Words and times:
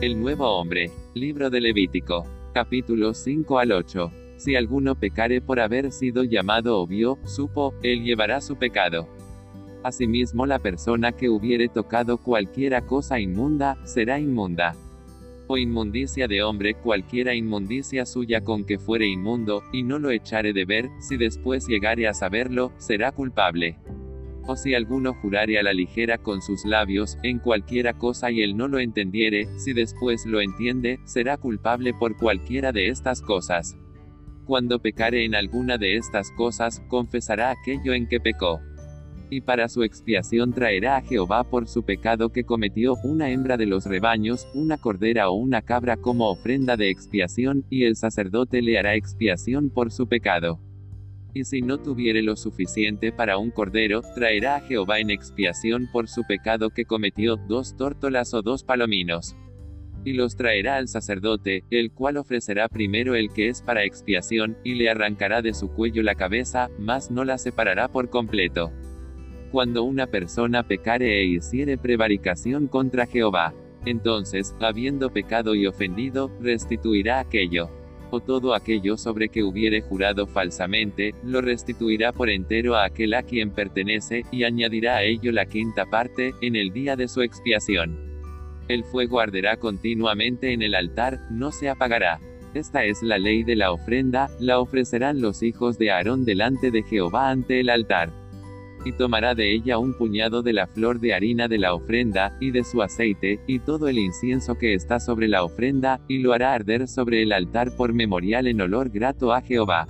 El 0.00 0.20
nuevo 0.20 0.46
hombre. 0.46 0.92
Libro 1.14 1.50
de 1.50 1.60
Levítico. 1.60 2.24
Capítulos 2.54 3.18
5 3.18 3.58
al 3.58 3.72
8. 3.72 4.12
Si 4.36 4.54
alguno 4.54 4.94
pecare 4.94 5.40
por 5.40 5.58
haber 5.58 5.90
sido 5.90 6.22
llamado 6.22 6.80
o 6.80 6.86
vio, 6.86 7.18
supo, 7.24 7.74
él 7.82 8.04
llevará 8.04 8.40
su 8.40 8.54
pecado. 8.54 9.08
Asimismo 9.82 10.46
la 10.46 10.60
persona 10.60 11.10
que 11.10 11.28
hubiere 11.28 11.68
tocado 11.68 12.18
cualquiera 12.18 12.82
cosa 12.82 13.18
inmunda, 13.18 13.76
será 13.84 14.20
inmunda. 14.20 14.76
O 15.48 15.58
inmundicia 15.58 16.28
de 16.28 16.44
hombre 16.44 16.74
cualquiera 16.74 17.34
inmundicia 17.34 18.06
suya 18.06 18.40
con 18.40 18.64
que 18.64 18.78
fuere 18.78 19.08
inmundo, 19.08 19.64
y 19.72 19.82
no 19.82 19.98
lo 19.98 20.12
echare 20.12 20.52
de 20.52 20.64
ver, 20.64 20.90
si 21.00 21.16
después 21.16 21.66
llegare 21.66 22.06
a 22.06 22.14
saberlo, 22.14 22.70
será 22.78 23.10
culpable 23.10 23.76
o 24.48 24.56
si 24.56 24.74
alguno 24.74 25.12
jurare 25.12 25.58
a 25.58 25.62
la 25.62 25.74
ligera 25.74 26.16
con 26.16 26.40
sus 26.40 26.64
labios, 26.64 27.18
en 27.22 27.38
cualquiera 27.38 27.92
cosa 27.92 28.30
y 28.30 28.40
él 28.40 28.56
no 28.56 28.66
lo 28.66 28.78
entendiere, 28.78 29.46
si 29.58 29.74
después 29.74 30.24
lo 30.24 30.40
entiende, 30.40 30.98
será 31.04 31.36
culpable 31.36 31.92
por 31.92 32.16
cualquiera 32.16 32.72
de 32.72 32.88
estas 32.88 33.20
cosas. 33.20 33.76
Cuando 34.46 34.78
pecare 34.78 35.26
en 35.26 35.34
alguna 35.34 35.76
de 35.76 35.96
estas 35.96 36.30
cosas, 36.32 36.82
confesará 36.88 37.50
aquello 37.50 37.92
en 37.92 38.08
que 38.08 38.20
pecó. 38.20 38.60
Y 39.28 39.42
para 39.42 39.68
su 39.68 39.82
expiación 39.82 40.54
traerá 40.54 40.96
a 40.96 41.02
Jehová 41.02 41.44
por 41.44 41.68
su 41.68 41.82
pecado 41.82 42.30
que 42.30 42.44
cometió 42.44 42.94
una 43.04 43.28
hembra 43.28 43.58
de 43.58 43.66
los 43.66 43.84
rebaños, 43.84 44.48
una 44.54 44.78
cordera 44.78 45.28
o 45.28 45.34
una 45.34 45.60
cabra 45.60 45.98
como 45.98 46.30
ofrenda 46.30 46.78
de 46.78 46.88
expiación, 46.88 47.66
y 47.68 47.84
el 47.84 47.96
sacerdote 47.96 48.62
le 48.62 48.78
hará 48.78 48.94
expiación 48.94 49.68
por 49.68 49.92
su 49.92 50.08
pecado. 50.08 50.58
Y 51.34 51.44
si 51.44 51.60
no 51.60 51.78
tuviere 51.78 52.22
lo 52.22 52.36
suficiente 52.36 53.12
para 53.12 53.38
un 53.38 53.50
cordero, 53.50 54.02
traerá 54.14 54.56
a 54.56 54.60
Jehová 54.60 54.98
en 54.98 55.10
expiación 55.10 55.88
por 55.92 56.08
su 56.08 56.24
pecado 56.24 56.70
que 56.70 56.84
cometió 56.84 57.36
dos 57.36 57.76
tórtolas 57.76 58.32
o 58.34 58.42
dos 58.42 58.64
palominos. 58.64 59.36
Y 60.04 60.14
los 60.14 60.36
traerá 60.36 60.76
al 60.76 60.88
sacerdote, 60.88 61.64
el 61.70 61.92
cual 61.92 62.16
ofrecerá 62.16 62.68
primero 62.68 63.14
el 63.14 63.30
que 63.32 63.48
es 63.48 63.60
para 63.62 63.84
expiación, 63.84 64.56
y 64.64 64.74
le 64.74 64.88
arrancará 64.88 65.42
de 65.42 65.52
su 65.52 65.68
cuello 65.70 66.02
la 66.02 66.14
cabeza, 66.14 66.70
mas 66.78 67.10
no 67.10 67.24
la 67.24 67.36
separará 67.36 67.88
por 67.88 68.08
completo. 68.08 68.72
Cuando 69.52 69.82
una 69.82 70.06
persona 70.06 70.66
pecare 70.66 71.20
e 71.20 71.24
hiciere 71.26 71.76
prevaricación 71.76 72.68
contra 72.68 73.06
Jehová, 73.06 73.54
entonces, 73.84 74.54
habiendo 74.60 75.10
pecado 75.10 75.54
y 75.54 75.66
ofendido, 75.66 76.30
restituirá 76.40 77.20
aquello 77.20 77.70
o 78.10 78.20
todo 78.20 78.54
aquello 78.54 78.96
sobre 78.96 79.28
que 79.28 79.42
hubiere 79.42 79.80
jurado 79.80 80.26
falsamente, 80.26 81.14
lo 81.22 81.40
restituirá 81.40 82.12
por 82.12 82.30
entero 82.30 82.76
a 82.76 82.84
aquel 82.84 83.14
a 83.14 83.22
quien 83.22 83.50
pertenece, 83.50 84.24
y 84.30 84.44
añadirá 84.44 84.96
a 84.96 85.02
ello 85.04 85.32
la 85.32 85.46
quinta 85.46 85.86
parte, 85.86 86.34
en 86.40 86.56
el 86.56 86.72
día 86.72 86.96
de 86.96 87.08
su 87.08 87.22
expiación. 87.22 87.98
El 88.68 88.84
fuego 88.84 89.20
arderá 89.20 89.56
continuamente 89.56 90.52
en 90.52 90.62
el 90.62 90.74
altar, 90.74 91.20
no 91.30 91.52
se 91.52 91.68
apagará. 91.68 92.20
Esta 92.54 92.84
es 92.84 93.02
la 93.02 93.18
ley 93.18 93.44
de 93.44 93.56
la 93.56 93.72
ofrenda, 93.72 94.28
la 94.40 94.58
ofrecerán 94.58 95.20
los 95.20 95.42
hijos 95.42 95.78
de 95.78 95.90
Aarón 95.90 96.24
delante 96.24 96.70
de 96.70 96.82
Jehová 96.82 97.30
ante 97.30 97.60
el 97.60 97.70
altar 97.70 98.12
y 98.88 98.92
tomará 98.92 99.34
de 99.34 99.52
ella 99.52 99.76
un 99.76 99.92
puñado 99.92 100.42
de 100.42 100.54
la 100.54 100.66
flor 100.66 100.98
de 100.98 101.12
harina 101.12 101.46
de 101.46 101.58
la 101.58 101.74
ofrenda, 101.74 102.38
y 102.40 102.52
de 102.52 102.64
su 102.64 102.80
aceite, 102.80 103.38
y 103.46 103.58
todo 103.58 103.86
el 103.86 103.98
incienso 103.98 104.56
que 104.56 104.72
está 104.72 104.98
sobre 104.98 105.28
la 105.28 105.44
ofrenda, 105.44 106.00
y 106.08 106.20
lo 106.20 106.32
hará 106.32 106.54
arder 106.54 106.88
sobre 106.88 107.22
el 107.22 107.32
altar 107.32 107.76
por 107.76 107.92
memorial 107.92 108.46
en 108.46 108.62
olor 108.62 108.88
grato 108.88 109.34
a 109.34 109.42
Jehová. 109.42 109.86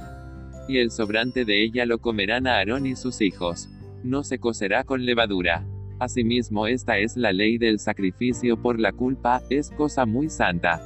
Y 0.68 0.78
el 0.78 0.90
sobrante 0.90 1.44
de 1.44 1.62
ella 1.62 1.86
lo 1.86 1.98
comerán 1.98 2.48
a 2.48 2.56
Aarón 2.56 2.86
y 2.86 2.96
sus 2.96 3.20
hijos. 3.20 3.68
No 4.02 4.24
se 4.24 4.40
cocerá 4.40 4.82
con 4.82 5.06
levadura. 5.06 5.64
Asimismo 6.00 6.66
esta 6.66 6.98
es 6.98 7.16
la 7.16 7.32
ley 7.32 7.56
del 7.56 7.78
sacrificio 7.78 8.60
por 8.60 8.80
la 8.80 8.90
culpa, 8.90 9.42
es 9.48 9.70
cosa 9.70 10.06
muy 10.06 10.28
santa. 10.28 10.82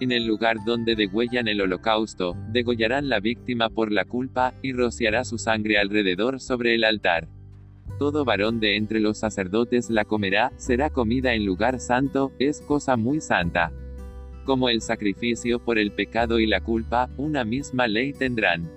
En 0.00 0.10
el 0.10 0.26
lugar 0.26 0.56
donde 0.66 0.96
degüellan 0.96 1.46
el 1.46 1.60
holocausto, 1.60 2.36
degollarán 2.48 3.08
la 3.08 3.20
víctima 3.20 3.70
por 3.70 3.92
la 3.92 4.04
culpa, 4.04 4.52
y 4.60 4.72
rociará 4.72 5.24
su 5.24 5.38
sangre 5.38 5.78
alrededor 5.78 6.40
sobre 6.40 6.74
el 6.74 6.82
altar. 6.82 7.28
Todo 7.98 8.24
varón 8.24 8.58
de 8.58 8.76
entre 8.76 8.98
los 8.98 9.18
sacerdotes 9.18 9.90
la 9.90 10.04
comerá, 10.04 10.52
será 10.56 10.90
comida 10.90 11.34
en 11.34 11.46
lugar 11.46 11.78
santo, 11.78 12.32
es 12.40 12.60
cosa 12.60 12.96
muy 12.96 13.20
santa. 13.20 13.72
Como 14.44 14.68
el 14.68 14.80
sacrificio 14.80 15.60
por 15.60 15.78
el 15.78 15.92
pecado 15.92 16.40
y 16.40 16.46
la 16.46 16.60
culpa, 16.60 17.08
una 17.16 17.44
misma 17.44 17.86
ley 17.86 18.12
tendrán. 18.12 18.68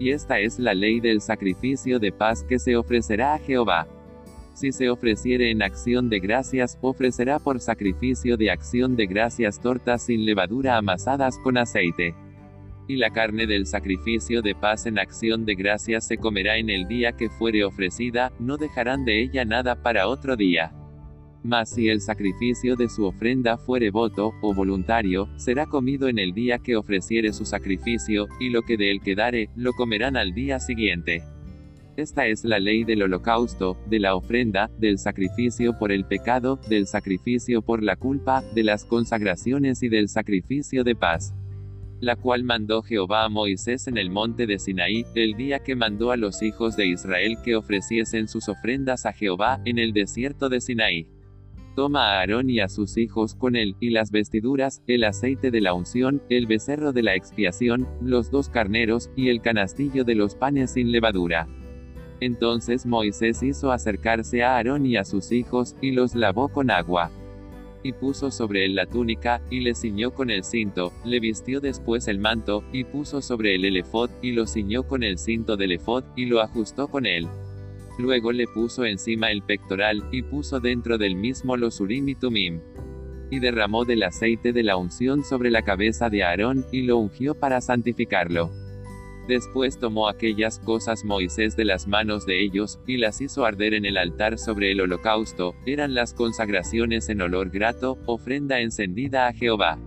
Y 0.00 0.10
esta 0.10 0.40
es 0.40 0.58
la 0.58 0.74
ley 0.74 0.98
del 0.98 1.20
sacrificio 1.20 2.00
de 2.00 2.10
paz 2.10 2.42
que 2.42 2.58
se 2.58 2.76
ofrecerá 2.76 3.34
a 3.34 3.38
Jehová. 3.38 3.86
Si 4.54 4.72
se 4.72 4.90
ofreciere 4.90 5.50
en 5.50 5.62
acción 5.62 6.08
de 6.08 6.18
gracias, 6.18 6.78
ofrecerá 6.80 7.38
por 7.38 7.60
sacrificio 7.60 8.36
de 8.36 8.50
acción 8.50 8.96
de 8.96 9.06
gracias 9.06 9.60
tortas 9.60 10.02
sin 10.02 10.24
levadura 10.24 10.76
amasadas 10.76 11.38
con 11.38 11.56
aceite. 11.56 12.14
Y 12.88 12.96
la 12.96 13.10
carne 13.10 13.46
del 13.46 13.66
sacrificio 13.66 14.42
de 14.42 14.54
paz 14.54 14.86
en 14.86 14.98
acción 14.98 15.46
de 15.46 15.54
gracias 15.54 16.06
se 16.08 16.18
comerá 16.18 16.58
en 16.58 16.70
el 16.70 16.88
día 16.88 17.12
que 17.12 17.30
fuere 17.30 17.64
ofrecida, 17.64 18.32
no 18.40 18.56
dejarán 18.56 19.04
de 19.04 19.22
ella 19.22 19.44
nada 19.44 19.80
para 19.80 20.08
otro 20.08 20.36
día. 20.36 20.72
Mas 21.42 21.70
si 21.70 21.88
el 21.88 22.00
sacrificio 22.00 22.76
de 22.76 22.88
su 22.88 23.04
ofrenda 23.06 23.56
fuere 23.56 23.90
voto, 23.90 24.32
o 24.42 24.52
voluntario, 24.52 25.28
será 25.36 25.66
comido 25.66 26.08
en 26.08 26.18
el 26.18 26.34
día 26.34 26.58
que 26.58 26.76
ofreciere 26.76 27.32
su 27.32 27.46
sacrificio, 27.46 28.26
y 28.40 28.50
lo 28.50 28.62
que 28.62 28.76
de 28.76 28.90
él 28.90 29.00
quedare, 29.00 29.48
lo 29.54 29.72
comerán 29.72 30.16
al 30.16 30.34
día 30.34 30.58
siguiente. 30.58 31.22
Esta 31.96 32.26
es 32.26 32.44
la 32.44 32.58
ley 32.58 32.84
del 32.84 33.02
holocausto, 33.02 33.76
de 33.86 33.98
la 33.98 34.14
ofrenda, 34.14 34.70
del 34.78 34.98
sacrificio 34.98 35.76
por 35.78 35.90
el 35.92 36.04
pecado, 36.04 36.58
del 36.68 36.86
sacrificio 36.86 37.62
por 37.62 37.82
la 37.82 37.96
culpa, 37.96 38.42
de 38.54 38.62
las 38.62 38.84
consagraciones 38.84 39.82
y 39.82 39.88
del 39.88 40.08
sacrificio 40.08 40.84
de 40.84 40.94
paz. 40.94 41.34
La 42.00 42.16
cual 42.16 42.44
mandó 42.44 42.82
Jehová 42.82 43.24
a 43.24 43.28
Moisés 43.28 43.86
en 43.86 43.98
el 43.98 44.08
monte 44.10 44.46
de 44.46 44.58
Sinaí, 44.58 45.04
el 45.14 45.34
día 45.34 45.58
que 45.58 45.76
mandó 45.76 46.12
a 46.12 46.16
los 46.16 46.42
hijos 46.42 46.76
de 46.76 46.86
Israel 46.86 47.36
que 47.44 47.56
ofreciesen 47.56 48.28
sus 48.28 48.48
ofrendas 48.48 49.04
a 49.04 49.12
Jehová, 49.12 49.60
en 49.64 49.78
el 49.78 49.92
desierto 49.92 50.48
de 50.48 50.60
Sinaí. 50.60 51.08
Toma 51.76 52.14
a 52.14 52.20
Aarón 52.20 52.50
y 52.50 52.60
a 52.60 52.68
sus 52.68 52.96
hijos 52.96 53.34
con 53.34 53.56
él, 53.56 53.76
y 53.80 53.90
las 53.90 54.10
vestiduras, 54.10 54.82
el 54.86 55.04
aceite 55.04 55.50
de 55.50 55.60
la 55.60 55.74
unción, 55.74 56.22
el 56.30 56.46
becerro 56.46 56.92
de 56.92 57.02
la 57.02 57.14
expiación, 57.14 57.86
los 58.00 58.30
dos 58.30 58.48
carneros, 58.48 59.10
y 59.14 59.28
el 59.28 59.42
canastillo 59.42 60.04
de 60.04 60.14
los 60.14 60.34
panes 60.34 60.72
sin 60.72 60.92
levadura. 60.92 61.48
Entonces 62.20 62.84
Moisés 62.84 63.42
hizo 63.42 63.72
acercarse 63.72 64.42
a 64.42 64.56
Aarón 64.56 64.84
y 64.84 64.96
a 64.96 65.04
sus 65.04 65.32
hijos, 65.32 65.74
y 65.80 65.92
los 65.92 66.14
lavó 66.14 66.48
con 66.48 66.70
agua. 66.70 67.10
Y 67.82 67.92
puso 67.92 68.30
sobre 68.30 68.66
él 68.66 68.74
la 68.74 68.84
túnica, 68.84 69.40
y 69.50 69.60
le 69.60 69.74
ciñó 69.74 70.10
con 70.10 70.30
el 70.30 70.44
cinto, 70.44 70.92
le 71.04 71.18
vistió 71.18 71.60
después 71.60 72.08
el 72.08 72.18
manto, 72.18 72.62
y 72.72 72.84
puso 72.84 73.22
sobre 73.22 73.54
él 73.54 73.64
el 73.64 73.78
efod, 73.78 74.10
y 74.20 74.32
lo 74.32 74.46
ciñó 74.46 74.82
con 74.82 75.02
el 75.02 75.16
cinto 75.16 75.56
del 75.56 75.72
efod, 75.72 76.04
y 76.14 76.26
lo 76.26 76.40
ajustó 76.42 76.88
con 76.88 77.06
él. 77.06 77.26
Luego 77.98 78.32
le 78.32 78.46
puso 78.46 78.84
encima 78.84 79.30
el 79.30 79.42
pectoral, 79.42 80.04
y 80.12 80.22
puso 80.22 80.60
dentro 80.60 80.98
del 80.98 81.16
mismo 81.16 81.56
los 81.56 81.80
urim 81.80 82.06
y 82.10 82.14
tumim. 82.14 82.60
Y 83.30 83.38
derramó 83.38 83.86
del 83.86 84.02
aceite 84.02 84.52
de 84.52 84.62
la 84.62 84.76
unción 84.76 85.24
sobre 85.24 85.50
la 85.50 85.62
cabeza 85.62 86.10
de 86.10 86.22
Aarón, 86.22 86.66
y 86.70 86.82
lo 86.82 86.98
ungió 86.98 87.34
para 87.34 87.62
santificarlo. 87.62 88.50
Después 89.30 89.78
tomó 89.78 90.08
aquellas 90.08 90.58
cosas 90.58 91.04
Moisés 91.04 91.54
de 91.54 91.64
las 91.64 91.86
manos 91.86 92.26
de 92.26 92.42
ellos, 92.42 92.80
y 92.84 92.96
las 92.96 93.20
hizo 93.20 93.44
arder 93.44 93.74
en 93.74 93.84
el 93.84 93.96
altar 93.96 94.38
sobre 94.38 94.72
el 94.72 94.80
holocausto, 94.80 95.54
eran 95.66 95.94
las 95.94 96.14
consagraciones 96.14 97.08
en 97.08 97.22
olor 97.22 97.50
grato, 97.50 97.96
ofrenda 98.06 98.58
encendida 98.58 99.28
a 99.28 99.32
Jehová. 99.32 99.78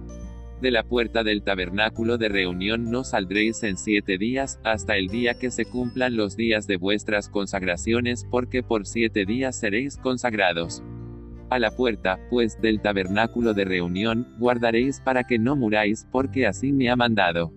De 0.62 0.72
la 0.72 0.86
puerta 0.86 1.26
del 1.26 1.44
tabernáculo 1.44 2.18
de 2.18 2.30
reunión 2.30 2.90
no 2.90 3.04
saldréis 3.04 3.64
en 3.64 3.76
siete 3.76 4.18
días, 4.18 4.62
hasta 4.64 4.96
el 4.96 5.10
día 5.10 5.34
que 5.34 5.52
se 5.52 5.66
cumplan 5.66 6.16
los 6.16 6.38
días 6.38 6.66
de 6.66 6.78
vuestras 6.78 7.28
consagraciones, 7.28 8.26
porque 8.32 8.64
por 8.64 8.86
siete 8.86 9.26
días 9.26 9.60
seréis 9.60 9.98
consagrados. 9.98 10.82
A 11.50 11.60
la 11.60 11.72
puerta, 11.72 12.18
pues, 12.30 12.62
del 12.62 12.80
tabernáculo 12.80 13.54
de 13.54 13.66
reunión, 13.66 14.26
guardaréis 14.40 15.02
para 15.02 15.26
que 15.26 15.38
no 15.38 15.58
muráis, 15.58 16.08
porque 16.14 16.48
así 16.48 16.72
me 16.72 16.90
ha 16.90 16.96
mandado. 16.96 17.52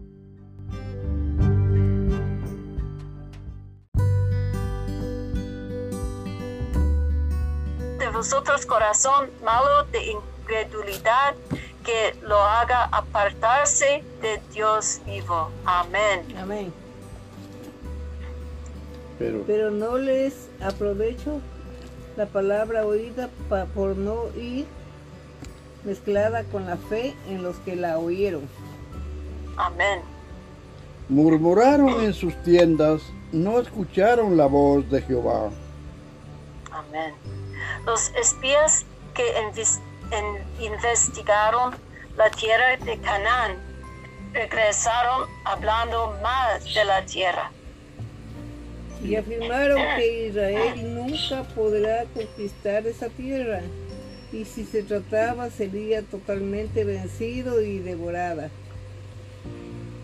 Vosotros 8.17 8.65
corazón 8.65 9.29
malo 9.45 9.85
de 9.93 10.13
incredulidad 10.13 11.35
que 11.85 12.17
lo 12.23 12.41
haga 12.41 12.85
apartarse 12.85 14.03
de 14.23 14.41
Dios 14.53 15.01
vivo. 15.05 15.51
Amén. 15.67 16.23
Amén. 16.39 16.73
Pero, 19.19 19.71
no 19.71 19.99
les 19.99 20.49
aprovecho 20.61 21.41
la 22.17 22.27
palabra 22.27 22.87
oída 22.87 23.29
por 23.75 23.97
no 23.97 24.25
ir 24.37 24.67
mezclada 25.85 26.45
con 26.45 26.67
la 26.67 26.77
fe 26.77 27.15
en 27.29 27.43
los 27.43 27.57
que 27.59 27.77
la 27.77 27.99
oyeron. 27.99 28.49
Amén. 29.57 30.01
Murmuraron 31.09 32.01
en 32.01 32.15
sus 32.15 32.35
tiendas, 32.43 33.03
no 33.31 33.61
escucharon 33.61 34.37
la 34.37 34.47
voz 34.47 34.89
de 34.91 35.03
Jehová. 35.03 35.51
Amén. 36.73 37.15
Los 37.85 38.11
espías 38.21 38.85
que 39.15 39.25
en- 39.39 40.63
investigaron 40.63 41.75
la 42.17 42.31
tierra 42.31 42.77
de 42.85 42.99
Canaán, 42.99 43.57
regresaron 44.33 45.29
hablando 45.45 46.17
más 46.23 46.65
de 46.75 46.85
la 46.85 47.05
tierra. 47.05 47.51
y 49.05 49.15
afirmaron 49.15 49.79
que 49.97 50.27
Israel 50.29 50.95
nunca 50.95 51.43
podrá 51.55 52.05
conquistar 52.15 52.87
esa 52.87 53.09
tierra 53.11 53.61
y 54.33 54.45
si 54.47 54.65
se 54.65 54.83
trataba 54.83 55.51
sería 55.51 56.03
totalmente 56.03 56.83
vencido 56.85 57.61
y 57.61 57.79
devorada. 57.79 58.49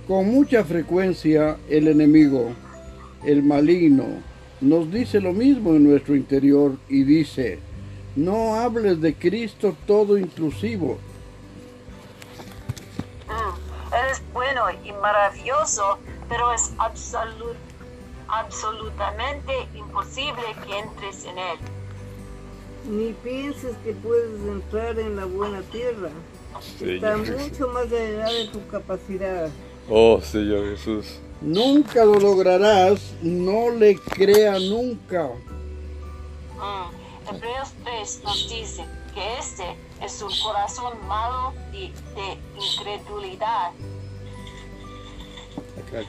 Con 0.06 0.30
mucha 0.30 0.62
frecuencia 0.62 1.56
el 1.70 1.88
enemigo, 1.88 2.52
el 3.24 3.42
maligno, 3.42 4.04
nos 4.62 4.90
dice 4.90 5.20
lo 5.20 5.32
mismo 5.32 5.70
en 5.74 5.84
nuestro 5.90 6.14
interior 6.16 6.76
y 6.88 7.02
dice, 7.04 7.58
no 8.16 8.54
hables 8.54 9.00
de 9.00 9.14
Cristo 9.14 9.76
todo 9.86 10.16
inclusivo. 10.16 10.98
Mm, 13.28 13.94
Eres 13.94 14.22
bueno 14.32 14.62
y 14.84 14.92
maravilloso, 14.92 15.98
pero 16.28 16.52
es 16.54 16.72
absolu- 16.78 17.54
absolutamente 18.28 19.52
imposible 19.74 20.42
que 20.66 20.78
entres 20.78 21.24
en 21.24 21.38
él. 21.38 21.58
Ni 22.90 23.12
pienses 23.12 23.76
que 23.84 23.92
puedes 23.92 24.40
entrar 24.48 24.98
en 24.98 25.16
la 25.16 25.24
buena 25.26 25.60
tierra. 25.62 26.08
Está 26.80 27.16
mucho 27.16 27.68
más 27.68 27.86
allá 27.86 28.26
de 28.28 28.48
tu 28.52 28.66
capacidad. 28.68 29.48
Oh, 29.88 30.20
Señor 30.20 30.70
Jesús. 30.70 31.18
Nunca 31.44 32.04
lo 32.04 32.20
lograrás, 32.20 33.14
no 33.20 33.70
le 33.70 33.96
crea 33.96 34.58
nunca. 34.60 35.28
Mm, 36.56 37.34
Hebreos 37.34 37.72
3 37.82 38.20
nos 38.24 38.48
dice 38.48 38.84
que 39.12 39.38
este 39.38 39.64
es 40.04 40.22
un 40.22 40.32
corazón 40.42 40.92
malo 41.08 41.52
de, 41.72 41.90
de 42.14 42.38
incredulidad. 42.62 43.72
Acá. 45.78 46.06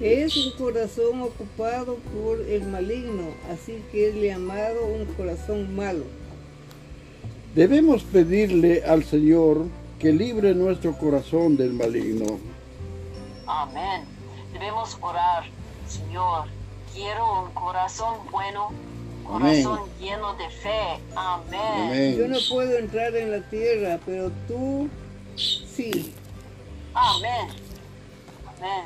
Es 0.00 0.36
un 0.36 0.52
corazón 0.52 1.22
ocupado 1.22 1.96
por 2.14 2.40
el 2.42 2.64
maligno, 2.68 3.30
así 3.50 3.82
que 3.90 4.10
es 4.10 4.14
llamado 4.14 4.86
un 4.86 5.06
corazón 5.14 5.74
malo. 5.74 6.04
Debemos 7.54 8.02
pedirle 8.04 8.84
al 8.84 9.04
Señor 9.04 9.64
que 9.98 10.12
libre 10.12 10.54
nuestro 10.54 10.96
corazón 10.96 11.56
del 11.56 11.72
maligno. 11.72 12.51
Amén. 13.46 14.04
Debemos 14.52 14.96
orar, 15.00 15.44
Señor. 15.88 16.46
Quiero 16.94 17.44
un 17.44 17.52
corazón 17.52 18.18
bueno, 18.30 18.70
corazón 19.26 19.80
lleno 19.98 20.34
de 20.34 20.50
fe. 20.50 21.00
Amén. 21.16 22.16
Yo 22.16 22.24
Amén. 22.26 22.30
no 22.30 22.38
puedo 22.50 22.76
entrar 22.76 23.14
en 23.16 23.30
la 23.30 23.40
tierra, 23.48 23.98
pero 24.04 24.30
tú 24.46 24.88
sí. 25.36 26.14
Amén. 26.94 27.48
Amén. 28.46 28.84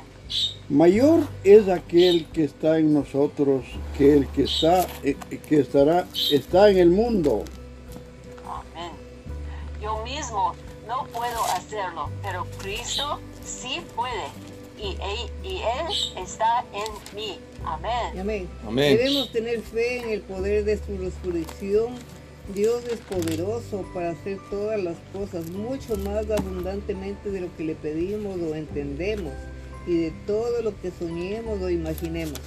Mayor 0.69 1.21
es 1.43 1.69
aquel 1.69 2.25
que 2.33 2.43
está 2.43 2.77
en 2.77 2.93
nosotros 2.93 3.63
que 3.97 4.17
el 4.17 4.27
que 4.27 4.43
está 4.43 4.85
eh, 5.01 5.15
que 5.47 5.61
estará 5.61 6.05
está 6.31 6.69
en 6.69 6.77
el 6.77 6.89
mundo. 6.89 7.45
Amén. 8.45 8.91
Yo 9.81 10.03
mismo 10.03 10.53
no 10.87 11.05
puedo 11.07 11.43
hacerlo, 11.45 12.09
pero 12.21 12.45
Cristo 12.57 13.19
sí 13.47 13.81
puede. 13.95 14.27
Y 14.77 14.91
él, 14.91 15.31
y 15.43 15.55
él 15.57 16.23
está 16.23 16.63
en 16.71 17.15
mí. 17.15 17.39
Amén. 17.65 18.19
Amén. 18.19 18.49
Amén. 18.67 18.97
Debemos 18.97 19.31
tener 19.31 19.61
fe 19.61 20.03
en 20.03 20.09
el 20.09 20.21
poder 20.21 20.65
de 20.65 20.77
su 20.77 20.97
resurrección. 20.97 21.95
Dios 22.53 22.83
es 22.85 22.99
poderoso 22.99 23.83
para 23.93 24.11
hacer 24.11 24.37
todas 24.49 24.81
las 24.81 24.95
cosas 25.11 25.49
mucho 25.49 25.97
más 25.97 26.29
abundantemente 26.29 27.31
de 27.31 27.41
lo 27.41 27.55
que 27.57 27.63
le 27.63 27.75
pedimos 27.75 28.39
o 28.39 28.55
entendemos 28.55 29.33
y 29.85 29.97
de 29.97 30.11
todo 30.25 30.61
lo 30.61 30.79
que 30.79 30.91
soñemos 30.91 31.59
o 31.61 31.69
imaginemos. 31.69 32.39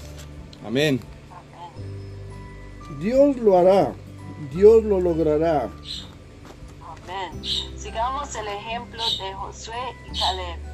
Amén. 0.65 1.01
Amén. 1.31 3.01
Dios 3.01 3.37
lo 3.39 3.59
hará. 3.59 3.93
Dios 4.55 4.85
lo 4.85 5.01
logrará. 5.01 5.69
Amén. 6.83 7.45
Sigamos 7.77 8.35
el 8.37 8.47
ejemplo 8.47 9.03
de 9.03 9.35
Josué 9.35 9.75
y 10.07 10.19
Caleb. 10.19 10.70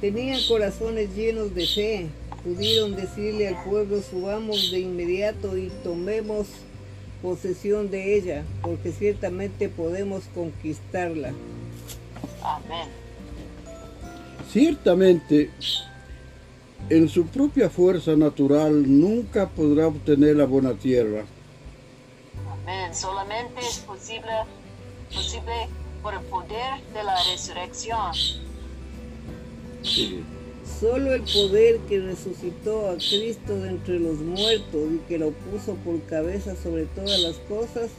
Tenían 0.00 0.40
corazones 0.46 1.14
llenos 1.16 1.54
de 1.54 1.66
fe. 1.66 2.06
Pudieron 2.44 2.94
decirle 2.94 3.48
al 3.48 3.64
pueblo, 3.64 4.00
subamos 4.00 4.70
de 4.70 4.80
inmediato 4.80 5.56
y 5.56 5.70
tomemos 5.82 6.46
posesión 7.20 7.90
de 7.90 8.16
ella, 8.16 8.44
porque 8.62 8.92
ciertamente 8.92 9.68
podemos 9.68 10.24
conquistarla. 10.34 11.32
Amén. 12.42 12.88
Ciertamente, 14.52 15.50
en 16.88 17.08
su 17.08 17.26
propia 17.26 17.68
fuerza 17.68 18.14
natural 18.14 18.84
nunca 19.00 19.48
podrá 19.48 19.88
obtener 19.88 20.36
la 20.36 20.44
buena 20.44 20.74
tierra. 20.74 21.24
Amén. 22.50 22.94
Solamente 22.94 23.60
es 23.60 23.78
posible, 23.80 24.30
posible 25.12 25.68
por 26.02 26.14
el 26.14 26.20
poder 26.20 26.80
de 26.94 27.02
la 27.02 27.16
resurrección. 27.30 28.12
Solo 30.80 31.14
el 31.14 31.22
poder 31.22 31.78
que 31.88 32.00
resucitó 32.00 32.90
a 32.90 32.94
Cristo 32.94 33.58
de 33.60 33.70
entre 33.70 33.98
los 33.98 34.16
muertos 34.18 34.80
y 34.94 34.98
que 35.08 35.18
lo 35.18 35.30
puso 35.30 35.74
por 35.76 36.00
cabeza 36.02 36.54
sobre 36.56 36.84
todas 36.86 37.18
las 37.20 37.36
cosas 37.48 37.90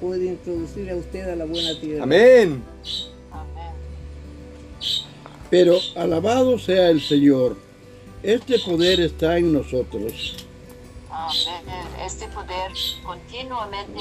puede 0.00 0.26
introducir 0.26 0.90
a 0.90 0.96
usted 0.96 1.28
a 1.30 1.36
la 1.36 1.44
buena 1.44 1.78
tierra. 1.80 2.02
Amén. 2.02 2.62
Amén. 3.30 3.72
Pero 5.50 5.78
alabado 5.94 6.58
sea 6.58 6.90
el 6.90 7.00
Señor. 7.00 7.56
Este 8.22 8.58
poder 8.58 9.00
está 9.00 9.38
en 9.38 9.52
nosotros. 9.52 10.46
Amén. 11.10 11.86
Este 12.04 12.26
poder 12.28 12.72
continuamente 13.04 14.00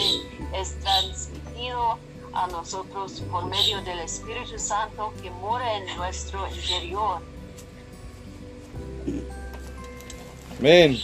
es 0.60 0.76
transmitido 0.80 2.00
a 2.34 2.48
nosotros 2.48 3.22
por 3.32 3.46
medio 3.46 3.82
del 3.84 4.00
Espíritu 4.00 4.58
Santo 4.58 5.14
que 5.22 5.30
mora 5.30 5.78
en 5.78 5.98
nuestro 5.98 6.48
interior. 6.50 7.20
Amén. 10.60 10.98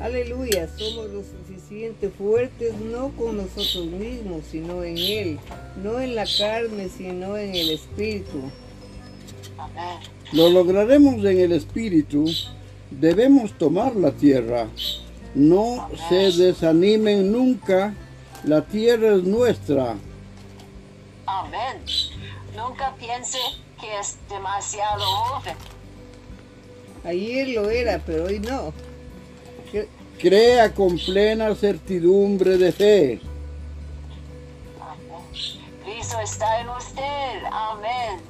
Aleluya, 0.00 0.68
somos 0.76 1.10
lo 1.10 1.22
suficiente 1.22 2.10
fuertes 2.10 2.74
no 2.74 3.10
con 3.16 3.38
nosotros 3.38 3.86
mismos, 3.86 4.42
sino 4.50 4.84
en 4.84 4.98
Él, 4.98 5.38
no 5.82 6.00
en 6.00 6.14
la 6.14 6.26
carne, 6.26 6.88
sino 6.88 7.36
en 7.36 7.54
el 7.54 7.70
Espíritu. 7.70 8.42
Amén. 9.56 9.98
Lo 10.32 10.50
lograremos 10.50 11.24
en 11.24 11.38
el 11.38 11.52
Espíritu. 11.52 12.26
Debemos 12.90 13.56
tomar 13.56 13.96
la 13.96 14.12
tierra. 14.12 14.68
No 15.34 15.88
se 16.08 16.32
desanimen 16.32 17.32
nunca. 17.32 17.94
La 18.44 18.66
tierra 18.66 19.14
es 19.14 19.24
nuestra. 19.24 19.96
Amén. 21.26 21.84
Nunca 22.54 22.94
piense 22.98 23.38
que 23.80 23.98
es 23.98 24.16
demasiado 24.28 25.04
joven. 25.04 25.56
Ayer 27.04 27.48
lo 27.48 27.68
era, 27.68 28.00
pero 28.04 28.24
hoy 28.24 28.38
no. 28.38 28.72
Crea 30.18 30.72
con 30.72 30.96
plena 30.98 31.54
certidumbre 31.54 32.56
de 32.56 32.72
fe. 32.72 33.20
Amén. 34.80 35.60
Cristo 35.84 36.16
está 36.20 36.60
en 36.60 36.68
usted. 36.70 37.42
Amén. 37.52 38.20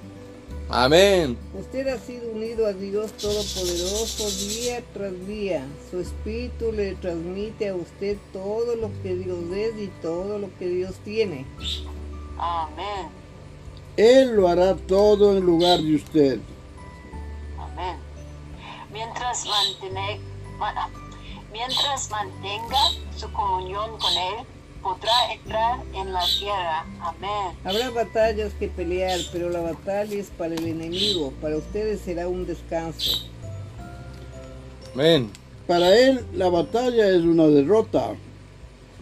Amén. 0.69 1.39
Usted 1.57 1.87
ha 1.87 1.99
sido 1.99 2.29
unido 2.33 2.67
a 2.67 2.73
Dios 2.73 3.13
Todopoderoso 3.13 4.29
día 4.49 4.83
tras 4.93 5.27
día. 5.29 5.65
Su 5.91 6.01
espíritu 6.01 6.73
le 6.73 6.97
transmite 6.97 7.69
a 7.69 7.77
usted 7.77 8.17
todo 8.33 8.75
lo 8.75 8.91
que 9.03 9.15
Dios 9.15 9.45
es 9.55 9.81
y 9.81 9.87
todo 10.03 10.39
lo 10.39 10.49
que 10.59 10.67
Dios 10.67 10.97
tiene. 11.05 11.45
Amén. 12.39 13.09
Él 13.97 14.37
lo 14.37 14.49
hará 14.49 14.75
todo 14.77 15.37
en 15.37 15.45
lugar 15.45 15.81
de 15.81 15.97
usted. 15.97 16.39
Amén. 17.59 17.97
Mientras, 18.93 19.47
mantene- 19.47 20.21
ma- 20.59 20.89
mientras 21.53 22.11
mantenga 22.11 22.79
su 23.17 23.31
comunión 23.33 23.99
con 23.99 24.13
Él, 24.13 24.45
podrá 24.83 25.33
entrar 25.33 25.81
en 25.95 26.13
la 26.13 26.21
tierra. 26.39 26.85
Amén. 27.01 27.57
Habrá 27.65 27.91
batallas 27.91 28.53
que 28.55 28.69
pelear, 28.69 29.19
pero 29.33 29.49
la 29.51 29.61
batalla 29.61 30.15
es 30.15 30.29
para 30.29 30.55
el 30.55 30.65
enemigo. 30.67 31.33
Para 31.41 31.57
ustedes 31.57 32.01
será 32.03 32.29
un 32.29 32.47
descanso. 32.47 33.27
Amén. 34.95 35.31
Para 35.67 35.95
él 35.99 36.25
la 36.33 36.49
batalla 36.49 37.09
es 37.09 37.23
una 37.23 37.47
derrota, 37.49 38.15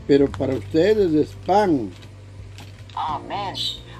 pero 0.06 0.30
para 0.32 0.54
ustedes 0.54 1.12
es 1.12 1.34
pan. 1.46 1.90
Amén. 2.94 3.54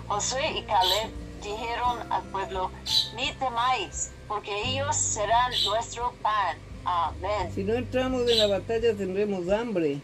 Josué 0.08 0.58
y 0.58 0.62
Caleb 0.62 1.10
dijeron 1.42 2.10
al 2.10 2.22
pueblo, 2.24 2.70
ni 3.16 3.32
temáis, 3.32 4.10
porque 4.28 4.50
ellos 4.66 4.96
serán 4.96 5.52
nuestro 5.66 6.12
pan. 6.22 6.56
Amén. 6.84 7.50
Si 7.54 7.64
no 7.64 7.74
entramos 7.74 8.28
en 8.30 8.38
la 8.38 8.46
batalla 8.46 8.94
tendremos 8.94 9.48
hambre. 9.48 10.00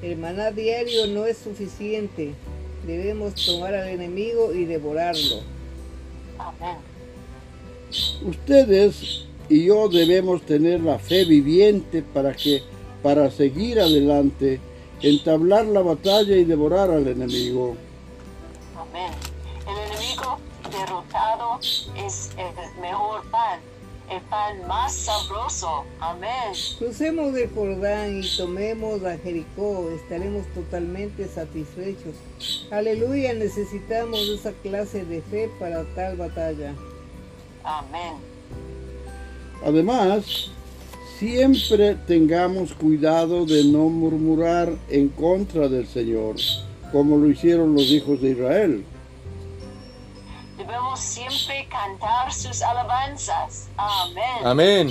El 0.00 0.16
maná 0.16 0.50
diario 0.50 1.06
no 1.08 1.26
es 1.26 1.38
suficiente. 1.38 2.34
Debemos 2.86 3.34
tomar 3.34 3.74
al 3.74 3.88
enemigo 3.88 4.52
y 4.52 4.64
devorarlo. 4.64 5.40
Amén. 6.38 6.78
Ustedes 8.24 9.26
y 9.48 9.66
yo 9.66 9.88
debemos 9.88 10.42
tener 10.42 10.80
la 10.80 10.98
fe 10.98 11.24
viviente 11.24 12.02
para 12.02 12.32
que 12.32 12.62
para 13.02 13.30
seguir 13.30 13.80
adelante, 13.80 14.60
entablar 15.02 15.66
la 15.66 15.82
batalla 15.82 16.36
y 16.36 16.44
devorar 16.44 16.90
al 16.90 17.08
enemigo. 17.08 17.76
Amén. 18.92 19.12
El 19.66 19.90
enemigo 19.90 20.38
derrotado 20.70 21.58
es 21.96 22.30
el 22.36 22.82
mejor 22.82 23.22
pan, 23.30 23.58
el 24.10 24.20
pan 24.22 24.66
más 24.68 24.94
sabroso. 24.94 25.84
Amén. 25.98 26.52
Crucemos 26.78 27.34
el 27.34 27.48
Jordán 27.54 28.22
y 28.22 28.36
tomemos 28.36 29.02
a 29.04 29.16
Jericó, 29.16 29.88
estaremos 29.92 30.46
totalmente 30.52 31.26
satisfechos. 31.26 32.16
Aleluya, 32.70 33.32
necesitamos 33.32 34.28
esa 34.28 34.52
clase 34.62 35.06
de 35.06 35.22
fe 35.22 35.50
para 35.58 35.84
tal 35.94 36.18
batalla. 36.18 36.74
Amén. 37.64 38.16
Además, 39.64 40.50
siempre 41.18 41.94
tengamos 42.06 42.74
cuidado 42.74 43.46
de 43.46 43.64
no 43.64 43.88
murmurar 43.88 44.70
en 44.90 45.08
contra 45.08 45.66
del 45.68 45.86
Señor, 45.86 46.36
como 46.92 47.16
lo 47.16 47.28
hicieron 47.28 47.74
los 47.74 47.84
hijos 47.84 48.20
de 48.20 48.30
Israel. 48.30 48.84
Debemos 50.58 51.00
siempre 51.00 51.66
cantar 51.68 52.32
sus 52.32 52.62
alabanzas. 52.62 53.68
Amén. 53.76 54.44
Amén. 54.44 54.88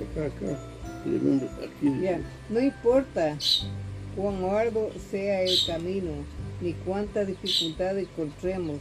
Acá, 0.00 0.26
acá. 0.26 0.58
Remember, 1.04 1.48
aquí 1.58 1.88
dice. 1.88 2.02
Ya, 2.02 2.20
no 2.48 2.60
importa 2.60 3.36
cuán 4.16 4.44
arduo 4.44 4.90
sea 5.10 5.42
el 5.42 5.58
camino, 5.66 6.12
ni 6.60 6.72
cuánta 6.74 7.24
dificultad 7.24 7.98
encontremos, 7.98 8.78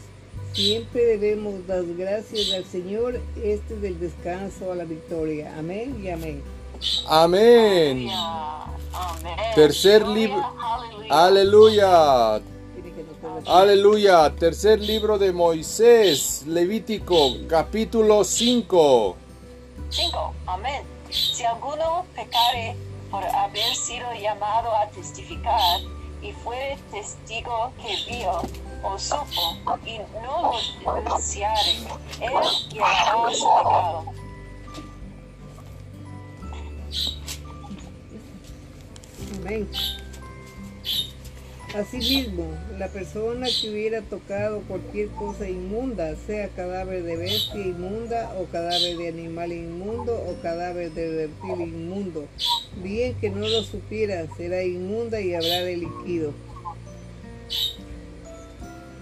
siempre 0.53 1.17
debemos 1.17 1.65
dar 1.65 1.83
gracias 1.97 2.53
al 2.53 2.65
Señor. 2.65 3.19
Este 3.43 3.75
es 3.75 3.83
el 3.83 3.99
descanso 3.99 4.71
a 4.71 4.75
la 4.75 4.83
victoria. 4.83 5.57
Amén 5.57 5.99
y 6.03 6.09
amén. 6.09 6.43
Amén. 7.07 8.07
Amén. 8.09 8.80
Tercer 9.55 10.07
libro. 10.07 10.43
aleluya. 11.09 12.41
Aleluya. 13.45 14.33
Tercer 14.35 14.79
libro 14.79 15.17
de 15.17 15.31
Moisés, 15.31 16.43
Levítico, 16.45 17.37
capítulo 17.47 18.23
5. 18.23 19.15
Cinco. 19.89 20.33
Amén. 20.45 20.83
Si 21.09 21.43
alguno 21.43 22.05
pecare 22.15 22.75
por 23.09 23.25
haber 23.25 23.75
sido 23.75 24.07
llamado 24.13 24.73
a 24.75 24.87
testificar 24.89 25.81
y 26.21 26.31
fuere 26.31 26.77
testigo 26.91 27.71
que 27.81 27.95
vio 28.09 28.41
o 28.83 28.97
supo 28.97 29.57
y 29.85 29.99
no 30.21 30.53
lo 30.85 30.93
denunciare, 30.95 31.71
él 32.21 32.31
llevará 32.69 33.33
su 33.33 33.47
pecado. 33.57 34.05
Amén. 39.45 39.67
Asimismo, 41.73 42.47
la 42.77 42.89
persona 42.89 43.47
que 43.61 43.69
hubiera 43.69 44.01
tocado 44.01 44.59
cualquier 44.67 45.07
cosa 45.11 45.47
inmunda, 45.47 46.15
sea 46.27 46.49
cadáver 46.49 47.03
de 47.03 47.15
bestia 47.15 47.61
inmunda 47.61 48.33
o 48.37 48.43
cadáver 48.51 48.97
de 48.97 49.07
animal 49.07 49.53
inmundo 49.53 50.13
o 50.13 50.35
cadáver 50.41 50.91
de 50.91 51.27
reptil 51.27 51.61
inmundo, 51.61 52.25
bien 52.83 53.15
que 53.21 53.29
no 53.29 53.47
lo 53.47 53.63
supiera, 53.63 54.27
será 54.35 54.63
inmunda 54.63 55.21
y 55.21 55.33
habrá 55.33 55.61
delinquido. 55.63 56.33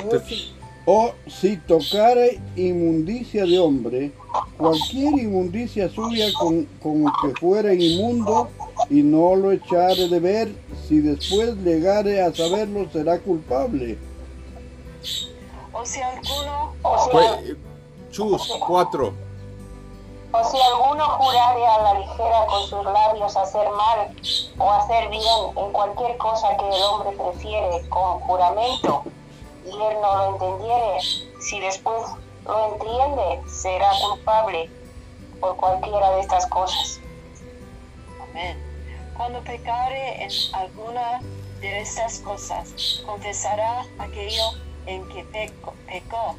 O 0.07 0.19
si- 0.19 0.51
O 0.85 1.13
si 1.27 1.57
tocare 1.57 2.39
inmundicia 2.55 3.45
de 3.45 3.59
hombre, 3.59 4.11
cualquier 4.57 5.13
inmundicia 5.19 5.87
suya 5.89 6.27
con, 6.33 6.65
con 6.81 7.03
que 7.05 7.39
fuera 7.39 7.73
inmundo, 7.73 8.49
y 8.89 9.03
no 9.03 9.35
lo 9.35 9.51
echare 9.51 10.07
de 10.07 10.19
ver, 10.19 10.55
si 10.87 10.99
después 10.99 11.55
llegare 11.57 12.21
a 12.23 12.33
saberlo, 12.33 12.89
será 12.91 13.19
culpable. 13.19 13.97
O 15.71 15.85
si 15.85 16.01
alguno, 16.01 16.73
Fue- 17.11 17.55
Chus, 18.11 18.51
4. 18.67 19.13
O 20.31 20.43
si 20.43 20.57
alguno 20.61 21.05
jurare 21.05 21.65
a 21.65 21.81
la 21.83 21.99
ligera 21.99 22.45
con 22.47 22.63
sus 22.67 22.83
labios 22.83 23.35
hacer 23.35 23.67
mal 23.69 24.11
o 24.57 24.71
hacer 24.71 25.09
bien 25.09 25.23
en 25.55 25.71
cualquier 25.71 26.17
cosa 26.17 26.55
que 26.57 26.67
el 26.67 26.81
hombre 26.83 27.17
prefiere 27.17 27.87
con 27.89 28.19
juramento, 28.21 29.03
y 29.65 29.69
él 29.69 29.97
no 30.01 30.15
lo 30.17 30.33
entendiere, 30.33 30.99
si 31.41 31.59
después 31.59 32.01
lo 32.45 32.73
entiende, 32.73 33.41
será 33.49 33.89
culpable 34.01 34.69
por 35.39 35.55
cualquiera 35.57 36.11
de 36.11 36.21
estas 36.21 36.45
cosas. 36.47 36.99
amén. 38.31 38.68
Cuando 39.19 39.43
pecare 39.43 40.23
en 40.23 40.29
alguna 40.53 41.19
de 41.59 41.81
estas 41.81 42.19
cosas, 42.19 43.03
confesará 43.05 43.81
aquello 43.97 44.43
en 44.85 45.01
que 45.09 45.25
peco- 45.25 45.73
pecó 45.85 46.37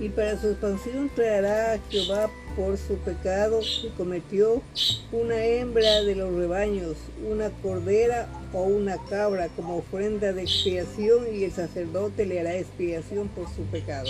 y 0.00 0.08
para 0.10 0.40
su 0.40 0.50
expansión 0.50 1.10
traerá 1.12 1.72
a 1.72 1.78
Jehová 1.90 2.30
por 2.54 2.78
su 2.78 2.96
pecado 2.98 3.60
que 3.82 3.88
cometió 3.96 4.62
una 5.10 5.44
hembra 5.44 6.02
de 6.02 6.14
los 6.14 6.32
rebaños, 6.34 6.96
una 7.28 7.50
cordera 7.50 8.28
o 8.52 8.62
una 8.62 8.96
cabra 9.10 9.48
como 9.56 9.78
ofrenda 9.78 10.32
de 10.32 10.42
expiación 10.42 11.34
y 11.34 11.42
el 11.42 11.52
sacerdote 11.52 12.26
le 12.26 12.38
hará 12.38 12.54
expiación 12.56 13.26
por 13.26 13.48
su 13.48 13.62
pecado. 13.64 14.08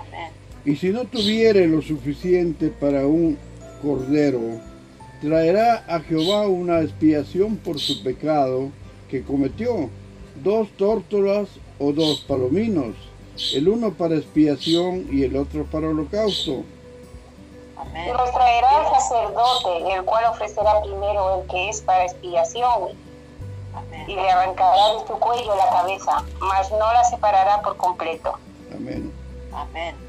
Amén. 0.00 0.32
Y 0.64 0.74
si 0.74 0.88
no 0.88 1.04
tuviere 1.04 1.68
lo 1.68 1.80
suficiente 1.80 2.68
para 2.68 3.06
un 3.06 3.38
cordero, 3.82 4.40
traerá 5.20 5.84
a 5.88 6.00
Jehová 6.00 6.46
una 6.46 6.80
expiación 6.80 7.56
por 7.56 7.78
su 7.78 8.02
pecado 8.02 8.70
que 9.10 9.24
cometió, 9.24 9.90
dos 10.42 10.68
tórtolas 10.76 11.48
o 11.78 11.92
dos 11.92 12.20
palominos, 12.20 12.94
el 13.54 13.68
uno 13.68 13.92
para 13.92 14.16
expiación 14.16 15.06
y 15.10 15.24
el 15.24 15.36
otro 15.36 15.64
para 15.64 15.88
holocausto. 15.88 16.62
Y 17.94 18.12
los 18.12 18.32
traerá 18.32 18.68
al 18.80 19.00
sacerdote, 19.00 19.94
el 19.94 20.04
cual 20.04 20.24
ofrecerá 20.30 20.80
primero 20.82 21.40
el 21.40 21.48
que 21.48 21.68
es 21.68 21.80
para 21.80 22.04
expiación, 22.04 22.90
y 24.06 24.14
le 24.14 24.30
arrancará 24.30 24.94
de 24.94 25.06
su 25.06 25.14
cuello 25.14 25.54
la 25.56 25.68
cabeza, 25.70 26.24
mas 26.40 26.70
no 26.70 26.92
la 26.92 27.04
separará 27.04 27.62
por 27.62 27.76
completo. 27.76 28.38
Amén. 28.74 29.12
Amén. 29.52 30.07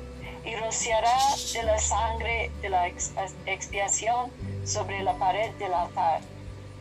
Y 0.49 0.55
rociará 0.55 1.15
de 1.53 1.63
la 1.63 1.77
sangre 1.77 2.49
de 2.61 2.69
la 2.69 2.87
ex- 2.87 3.11
expiación 3.45 4.31
sobre 4.65 5.03
la 5.03 5.13
pared 5.17 5.51
del 5.59 5.73
altar. 5.73 6.21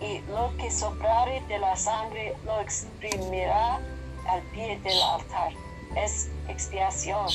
Y 0.01 0.21
lo 0.31 0.57
que 0.57 0.71
sobrare 0.71 1.43
de 1.49 1.59
la 1.59 1.77
sangre 1.77 2.35
lo 2.47 2.61
exprimirá 2.61 3.77
al 4.27 4.43
pie 4.55 4.79
del 4.83 5.01
altar. 5.03 5.53
Es 5.97 6.29
expiación. 6.49 7.27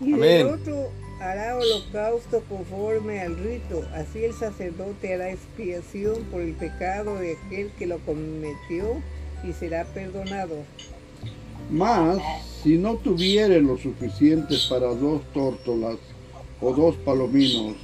Y 0.00 0.12
Amén. 0.14 0.20
del 0.20 0.46
otro 0.48 0.90
hará 1.20 1.56
holocausto 1.56 2.42
conforme 2.48 3.20
al 3.22 3.36
rito, 3.38 3.82
así 3.94 4.24
el 4.24 4.34
sacerdote 4.34 5.14
hará 5.14 5.30
expiación 5.30 6.22
por 6.30 6.40
el 6.42 6.54
pecado 6.54 7.16
de 7.16 7.36
aquel 7.36 7.72
que 7.72 7.86
lo 7.86 7.98
cometió 8.00 9.02
y 9.44 9.52
será 9.52 9.84
perdonado. 9.84 10.56
Mas, 11.70 12.18
si 12.62 12.78
no 12.78 12.96
tuviere 12.96 13.60
lo 13.60 13.76
suficiente 13.76 14.56
para 14.68 14.88
dos 14.88 15.22
tórtolas 15.34 15.96
o 16.60 16.72
dos 16.72 16.96
palominos, 16.96 17.76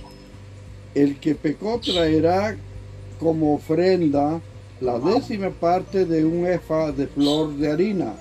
el 0.95 1.19
que 1.21 1.35
pecó 1.35 1.81
traerá 1.81 2.57
como 3.19 3.55
ofrenda 3.55 4.41
la 4.81 4.99
décima 4.99 5.51
parte 5.51 6.05
de 6.05 6.25
un 6.25 6.47
efa 6.47 6.93
de 6.93 7.07
flor 7.07 7.55
de 7.57 7.71
harina 7.71 8.15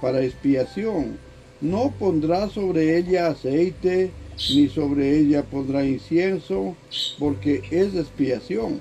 para 0.00 0.22
expiación. 0.22 1.18
No 1.60 1.90
pondrá 1.98 2.48
sobre 2.48 2.98
ella 2.98 3.28
aceite, 3.28 4.10
ni 4.50 4.68
sobre 4.68 5.18
ella 5.18 5.42
pondrá 5.42 5.84
incienso, 5.84 6.74
porque 7.18 7.62
es 7.70 7.94
expiación. 7.94 8.80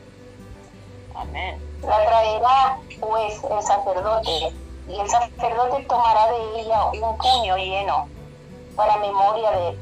Amén. 1.15 1.55
La 1.81 2.05
traerá 2.05 2.79
pues 2.99 3.33
el 3.35 3.61
sacerdote, 3.61 4.55
y 4.87 4.99
el 4.99 5.09
sacerdote 5.09 5.83
tomará 5.83 6.31
de 6.31 6.61
ella 6.61 6.85
un 6.85 7.17
puño 7.17 7.57
lleno 7.57 8.07
para 8.75 8.97
memoria 8.97 9.51
de 9.51 9.69
él, 9.69 9.79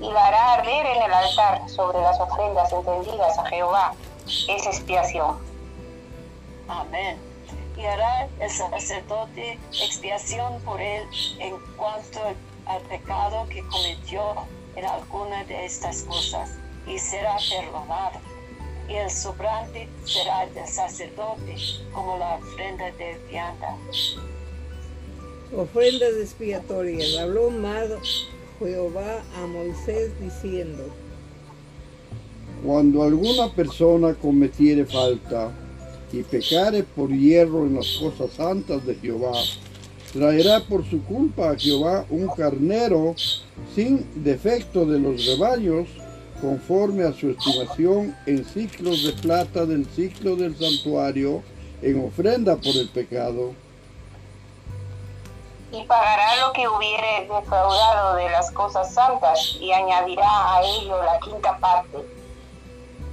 y 0.00 0.10
la 0.10 0.26
hará 0.26 0.52
arder 0.54 0.86
en 0.86 1.02
el 1.02 1.12
altar 1.12 1.68
sobre 1.68 2.00
las 2.00 2.18
ofrendas 2.20 2.72
encendidas 2.72 3.38
a 3.38 3.46
Jehová. 3.46 3.94
Es 4.26 4.66
expiación. 4.66 5.38
Amén. 6.68 7.18
Y 7.76 7.84
hará 7.84 8.28
el 8.40 8.50
sacerdote 8.50 9.58
expiación 9.72 10.60
por 10.62 10.80
él 10.80 11.06
en 11.38 11.58
cuanto 11.76 12.20
al 12.66 12.80
pecado 12.82 13.46
que 13.48 13.66
cometió 13.68 14.34
en 14.76 14.84
alguna 14.84 15.44
de 15.44 15.64
estas 15.64 16.02
cosas, 16.02 16.50
y 16.86 16.98
será 16.98 17.36
perdonado. 17.50 18.20
Y 18.88 18.94
el 18.94 19.10
sobrante 19.10 19.88
será 20.04 20.46
del 20.46 20.66
sacerdote 20.66 21.56
como 21.92 22.16
la 22.16 22.36
ofrenda 22.36 22.90
de 22.92 23.18
vianda. 23.28 23.76
Ofrendas 25.56 26.12
expiatorias. 26.20 27.16
Habló 27.16 27.50
más 27.50 27.88
Jehová 28.58 29.22
a 29.36 29.46
Moisés 29.46 30.10
diciendo, 30.20 30.84
Cuando 32.64 33.02
alguna 33.02 33.50
persona 33.54 34.14
cometiere 34.14 34.84
falta 34.84 35.50
y 36.12 36.22
pecare 36.22 36.82
por 36.82 37.10
hierro 37.10 37.64
en 37.64 37.76
las 37.76 37.96
cosas 37.98 38.30
santas 38.36 38.84
de 38.84 38.94
Jehová, 38.96 39.32
traerá 40.12 40.60
por 40.60 40.84
su 40.84 41.02
culpa 41.04 41.50
a 41.50 41.58
Jehová 41.58 42.04
un 42.10 42.28
carnero 42.28 43.14
sin 43.74 44.04
defecto 44.22 44.84
de 44.84 44.98
los 44.98 45.24
rebaños, 45.24 45.88
conforme 46.42 47.04
a 47.04 47.12
su 47.12 47.30
estimación 47.30 48.14
en 48.26 48.44
ciclos 48.44 49.02
de 49.02 49.12
plata 49.12 49.64
del 49.64 49.86
ciclo 49.86 50.36
del 50.36 50.54
santuario, 50.56 51.42
en 51.80 52.04
ofrenda 52.04 52.56
por 52.56 52.76
el 52.76 52.88
pecado. 52.90 53.54
Y 55.70 55.84
pagará 55.84 56.36
lo 56.36 56.52
que 56.52 56.68
hubiere 56.68 57.28
defraudado 57.28 58.14
de 58.16 58.30
las 58.30 58.50
cosas 58.52 58.92
santas 58.92 59.56
y 59.60 59.72
añadirá 59.72 60.54
a 60.54 60.62
ello 60.62 61.02
la 61.02 61.18
quinta 61.20 61.58
parte 61.58 61.98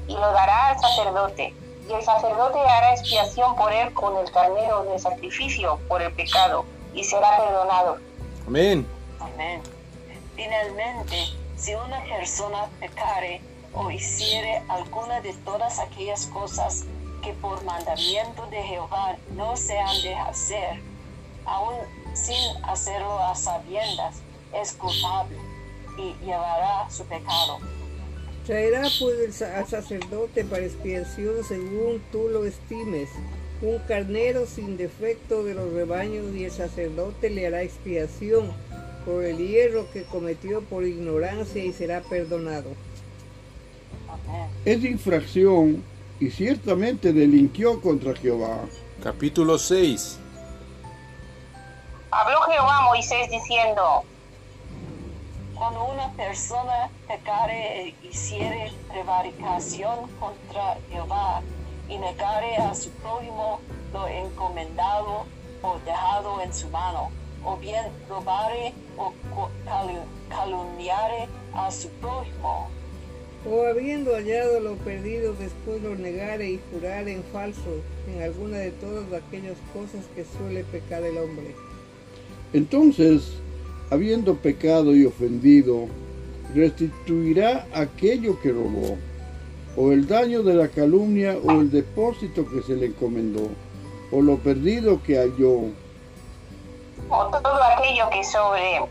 y 0.08 0.14
lo 0.14 0.32
dará 0.32 0.68
al 0.68 0.80
sacerdote 0.80 1.54
y 1.90 1.94
el 1.94 2.04
sacerdote 2.04 2.60
hará 2.60 2.94
expiación 2.94 3.56
por 3.56 3.72
él 3.74 3.94
con 3.94 4.18
el 4.18 4.32
carnero 4.32 4.84
de 4.84 4.98
sacrificio 5.00 5.80
por 5.88 6.02
el 6.02 6.14
pecado 6.14 6.66
y 6.94 7.04
será 7.04 7.38
perdonado 7.38 7.98
Amén. 8.48 8.88
Amén. 9.20 9.62
Finalmente, 10.36 11.16
si 11.58 11.74
una 11.74 12.00
persona 12.04 12.68
pecare 12.80 13.42
o 13.74 13.90
hiciere 13.90 14.62
alguna 14.70 15.20
de 15.22 15.34
todas 15.34 15.80
aquellas 15.80 16.28
cosas 16.28 16.84
que 17.24 17.34
por 17.34 17.64
mandamiento 17.64 18.46
de 18.48 18.62
Jehová 18.62 19.16
no 19.32 19.58
se 19.58 19.80
han 19.80 20.02
de 20.04 20.14
hacer, 20.14 20.80
aun 21.46 21.76
sin 22.16 22.64
hacerlo 22.64 23.20
a 23.20 23.36
sabiendas, 23.36 24.16
es 24.54 24.72
culpable 24.74 25.38
y 25.98 26.26
llevará 26.26 26.90
su 26.90 27.04
pecado. 27.06 27.60
Traerá 28.46 28.84
pues 29.00 29.42
al 29.42 29.68
sacerdote 29.68 30.46
para 30.46 30.64
expiación 30.64 31.44
según 31.48 32.02
tú 32.12 32.30
lo 32.30 32.46
estimes, 32.46 33.10
un 33.62 33.80
carnero 33.88 34.46
sin 34.46 34.78
defecto 34.78 35.44
de 35.44 35.56
los 35.56 35.74
rebaños 35.74 36.34
y 36.36 36.46
el 36.46 36.52
sacerdote 36.52 37.30
le 37.30 37.48
hará 37.48 37.64
expiación 37.64 38.52
por 39.06 39.24
el 39.24 39.38
hierro 39.38 39.90
que 39.92 40.04
cometió 40.04 40.62
por 40.62 40.86
ignorancia 40.86 41.64
y 41.64 41.74
será 41.74 42.02
perdonado. 42.02 42.70
Amén. 44.08 44.50
Es 44.64 44.84
infracción 44.84 45.84
y 46.20 46.30
ciertamente 46.30 47.14
delinquió 47.14 47.82
contra 47.82 48.16
Jehová. 48.16 48.66
Capítulo 49.02 49.58
6. 49.58 50.20
Habló 52.16 52.40
Jehová 52.44 52.78
a 52.78 52.82
Moisés 52.84 53.30
diciendo 53.30 54.06
Cuando 55.54 55.84
una 55.86 56.12
persona 56.14 56.90
pecare 57.08 57.82
e 57.82 57.96
hiciere 58.04 58.72
prevaricación 58.90 60.10
contra 60.20 60.78
Jehová 60.90 61.42
y 61.90 61.98
negare 61.98 62.56
a 62.56 62.74
su 62.74 62.90
prójimo 62.92 63.60
lo 63.92 64.08
encomendado 64.08 65.26
o 65.62 65.80
dejado 65.80 66.42
en 66.42 66.54
su 66.54 66.70
mano, 66.70 67.12
o 67.44 67.58
bien 67.58 67.86
robare 68.08 68.74
o 68.98 69.14
calumniare 70.30 71.28
a 71.54 71.72
su 71.72 71.90
prójimo, 72.00 72.70
O 73.48 73.68
habiendo 73.68 74.16
hallado 74.16 74.60
lo 74.60 74.76
perdido, 74.78 75.34
después 75.34 75.82
lo 75.82 75.96
negare 75.96 76.50
y 76.50 76.62
jurare 76.72 77.14
en 77.14 77.24
falso 77.26 77.84
en 78.08 78.24
alguna 78.24 78.58
de 78.58 78.72
todas 78.72 79.06
aquellas 79.14 79.58
cosas 79.74 80.06
que 80.16 80.26
suele 80.26 80.64
pecar 80.64 81.04
el 81.04 81.18
hombre. 81.18 81.56
Entonces, 82.54 83.34
habiendo 83.90 84.36
pecado 84.36 84.96
y 84.96 85.06
ofendido, 85.06 85.88
restituirá 86.54 87.68
aquello 87.74 88.40
que 88.42 88.52
robó, 88.52 88.98
o 89.78 89.92
el 89.92 90.08
daño 90.08 90.44
de 90.44 90.54
la 90.54 90.68
calumnia, 90.70 91.38
o 91.44 91.52
el 91.52 91.70
depósito 91.70 92.48
que 92.50 92.62
se 92.62 92.76
le 92.76 92.88
encomendó, 92.88 93.50
o 94.12 94.22
lo 94.22 94.38
perdido 94.38 95.02
que 95.04 95.18
halló, 95.18 95.72
o 97.10 97.26
todo 97.28 97.64
aquello 97.64 98.10
que 98.10 98.24
sobre 98.24 98.82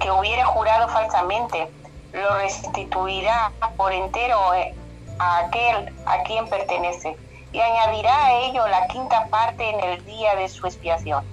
que 0.00 0.10
hubiere 0.10 0.44
jurado 0.44 0.88
falsamente 0.88 1.68
lo 2.12 2.38
restituirá 2.38 3.52
por 3.76 3.92
entero 3.92 4.54
eh, 4.54 4.74
a 5.18 5.38
aquel 5.46 5.92
a 6.06 6.22
quien 6.24 6.48
pertenece 6.48 7.16
y 7.52 7.60
añadirá 7.60 8.26
a 8.26 8.40
ello 8.40 8.66
la 8.68 8.86
quinta 8.88 9.26
parte 9.28 9.68
en 9.68 9.80
el 9.80 10.04
día 10.04 10.36
de 10.36 10.48
su 10.48 10.66
expiación 10.66 11.24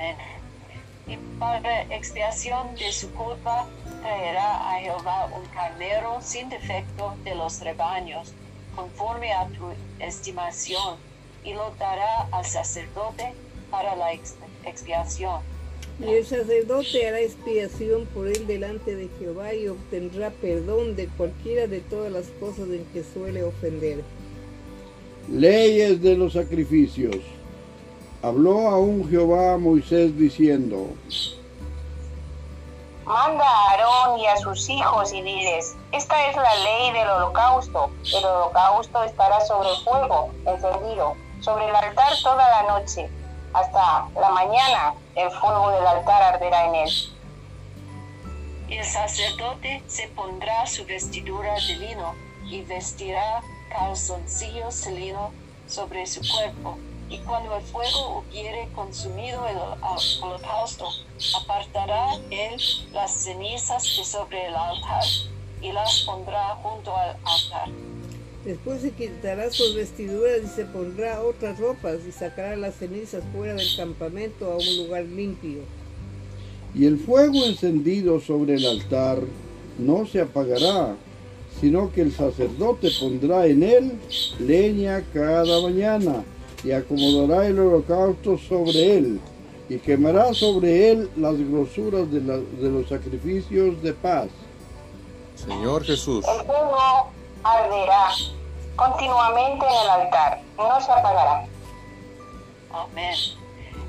Amén. 0.00 0.16
Y 1.06 1.16
para 1.38 1.82
expiación 1.94 2.74
de 2.76 2.90
su 2.92 3.10
culpa 3.12 3.66
traerá 4.00 4.70
a 4.70 4.80
Jehová 4.80 5.26
un 5.34 5.44
carnero 5.48 6.18
sin 6.22 6.48
defecto 6.48 7.14
de 7.24 7.34
los 7.34 7.60
rebaños, 7.60 8.32
conforme 8.74 9.32
a 9.32 9.46
tu 9.48 9.66
estimación, 9.98 10.96
y 11.44 11.52
lo 11.52 11.70
dará 11.78 12.28
al 12.32 12.44
sacerdote 12.44 13.32
para 13.70 13.94
la 13.96 14.12
ex- 14.12 14.36
expiación. 14.64 15.40
Y 15.98 16.14
el 16.14 16.24
sacerdote 16.24 17.06
hará 17.08 17.20
expiación 17.20 18.06
por 18.06 18.26
él 18.28 18.46
delante 18.46 18.94
de 18.94 19.08
Jehová 19.18 19.52
y 19.52 19.68
obtendrá 19.68 20.30
perdón 20.30 20.96
de 20.96 21.08
cualquiera 21.08 21.66
de 21.66 21.80
todas 21.80 22.10
las 22.10 22.26
cosas 22.40 22.68
en 22.70 22.86
que 22.92 23.02
suele 23.04 23.42
ofender. 23.42 24.02
leyes 25.30 26.00
de 26.02 26.16
los 26.16 26.32
sacrificios. 26.32 27.16
Habló 28.22 28.68
aún 28.68 29.08
Jehová 29.08 29.54
a 29.54 29.58
Moisés 29.58 30.16
diciendo, 30.16 30.88
manda 33.04 33.44
a 33.44 33.70
Aarón 33.70 34.20
y 34.20 34.26
a 34.26 34.36
sus 34.36 34.68
hijos 34.68 35.12
y 35.12 35.22
diles 35.22 35.74
esta 35.92 36.30
es 36.30 36.36
la 36.36 36.54
ley 36.54 36.92
del 36.92 37.08
holocausto. 37.08 37.90
El 38.16 38.24
holocausto 38.24 39.02
estará 39.02 39.40
sobre 39.40 39.68
fuego 39.82 40.30
encendido 40.46 41.16
sobre 41.40 41.68
el 41.68 41.74
altar 41.74 42.12
toda 42.22 42.48
la 42.48 42.78
noche. 42.78 43.10
Hasta 43.52 44.08
la 44.14 44.30
mañana 44.30 44.94
el 45.16 45.30
fuego 45.32 45.70
del 45.70 45.84
altar 45.84 46.22
arderá 46.34 46.66
en 46.66 46.74
él. 46.76 46.90
Y 48.68 48.76
el 48.76 48.84
sacerdote 48.84 49.82
se 49.88 50.06
pondrá 50.08 50.64
su 50.66 50.84
vestidura 50.86 51.54
de 51.54 51.76
lino 51.76 52.14
y 52.44 52.62
vestirá 52.62 53.42
calzoncillos 53.70 54.84
de 54.84 54.92
lino 54.92 55.32
sobre 55.66 56.06
su 56.06 56.20
cuerpo. 56.20 56.78
Y 57.10 57.18
cuando 57.18 57.56
el 57.56 57.62
fuego 57.64 58.22
hubiere 58.28 58.68
consumido 58.74 59.46
el 59.48 59.56
hol- 59.56 60.22
holocausto, 60.22 60.86
apartará 61.42 62.14
él 62.30 62.60
las 62.92 63.10
cenizas 63.12 63.82
de 63.96 64.04
sobre 64.04 64.46
el 64.46 64.54
altar 64.54 65.02
y 65.60 65.72
las 65.72 66.02
pondrá 66.06 66.54
junto 66.62 66.96
al 66.96 67.10
altar. 67.24 67.68
Después 68.44 68.80
se 68.80 68.92
quitará 68.92 69.50
sus 69.50 69.74
vestiduras 69.74 70.38
y 70.44 70.46
se 70.46 70.64
pondrá 70.64 71.20
otras 71.20 71.58
ropas 71.58 71.96
y 72.08 72.12
sacará 72.12 72.56
las 72.56 72.76
cenizas 72.76 73.22
fuera 73.34 73.54
del 73.54 73.76
campamento 73.76 74.50
a 74.52 74.56
un 74.56 74.76
lugar 74.78 75.04
limpio. 75.04 75.60
y 76.72 76.86
el 76.86 76.98
fuego 77.00 77.44
encendido 77.46 78.20
sobre 78.20 78.54
el 78.54 78.64
altar 78.64 79.18
no 79.76 80.06
se 80.06 80.20
apagará, 80.20 80.94
sino 81.60 81.90
que 81.92 82.00
el 82.02 82.12
sacerdote 82.14 82.90
pondrá 83.00 83.46
en 83.46 83.64
él 83.64 83.98
leña 84.38 85.02
cada 85.12 85.60
mañana 85.60 86.22
y 86.64 86.72
acomodará 86.72 87.46
el 87.46 87.58
holocausto 87.58 88.36
sobre 88.38 88.96
él 88.98 89.20
y 89.68 89.78
quemará 89.78 90.34
sobre 90.34 90.90
él 90.90 91.10
las 91.16 91.36
grosuras 91.38 92.10
de, 92.10 92.20
la- 92.20 92.36
de 92.36 92.68
los 92.70 92.88
sacrificios 92.88 93.80
de 93.82 93.92
paz. 93.94 94.28
Señor 95.36 95.84
Jesús. 95.84 96.24
El 96.28 96.44
fuego 96.44 97.08
arderá 97.42 98.08
continuamente 98.76 99.64
en 99.64 99.72
el 99.84 99.88
altar, 100.02 100.40
no 100.58 100.80
se 100.80 100.90
apagará. 100.92 101.46
Amén. 102.72 103.14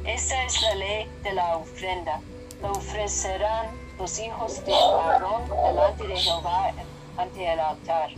Esta 0.05 0.45
es 0.45 0.61
la 0.61 0.75
ley 0.75 1.07
de 1.23 1.33
la 1.33 1.57
ofrenda. 1.57 2.19
La 2.61 2.71
ofrecerán 2.71 3.67
los 3.99 4.19
hijos 4.19 4.63
de 4.65 4.73
Aarón 4.73 5.43
delante 5.49 6.07
de 6.07 6.15
Jehová 6.15 6.71
ante 7.17 7.53
el 7.53 7.59
altar. 7.59 8.09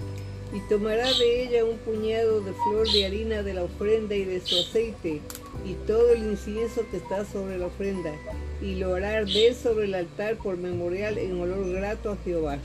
Y 0.54 0.60
tomará 0.70 1.08
de 1.18 1.44
ella 1.44 1.66
un 1.66 1.78
puñado 1.78 2.42
de 2.42 2.54
flor 2.54 2.88
de 2.92 3.06
harina 3.06 3.42
de 3.42 3.56
la 3.56 3.63
ofrenda 3.63 4.16
y 4.16 4.24
de 4.24 4.39
su 4.42 4.56
aceite, 4.56 5.22
y 5.66 5.74
todo 5.88 6.12
el 6.13 6.24
incienso 6.24 6.84
que 6.92 6.98
está 6.98 7.26
sobre 7.26 7.58
la 7.58 7.66
ofrenda, 7.66 8.12
y 8.62 8.76
lo 8.76 8.94
hará 8.94 9.18
arder 9.18 9.56
sobre 9.56 9.86
el 9.86 9.96
altar 9.96 10.38
por 10.38 10.58
memorial 10.58 11.18
en 11.18 11.42
olor 11.42 11.72
grato 11.72 12.12
a 12.12 12.18
Jehová. 12.24 12.60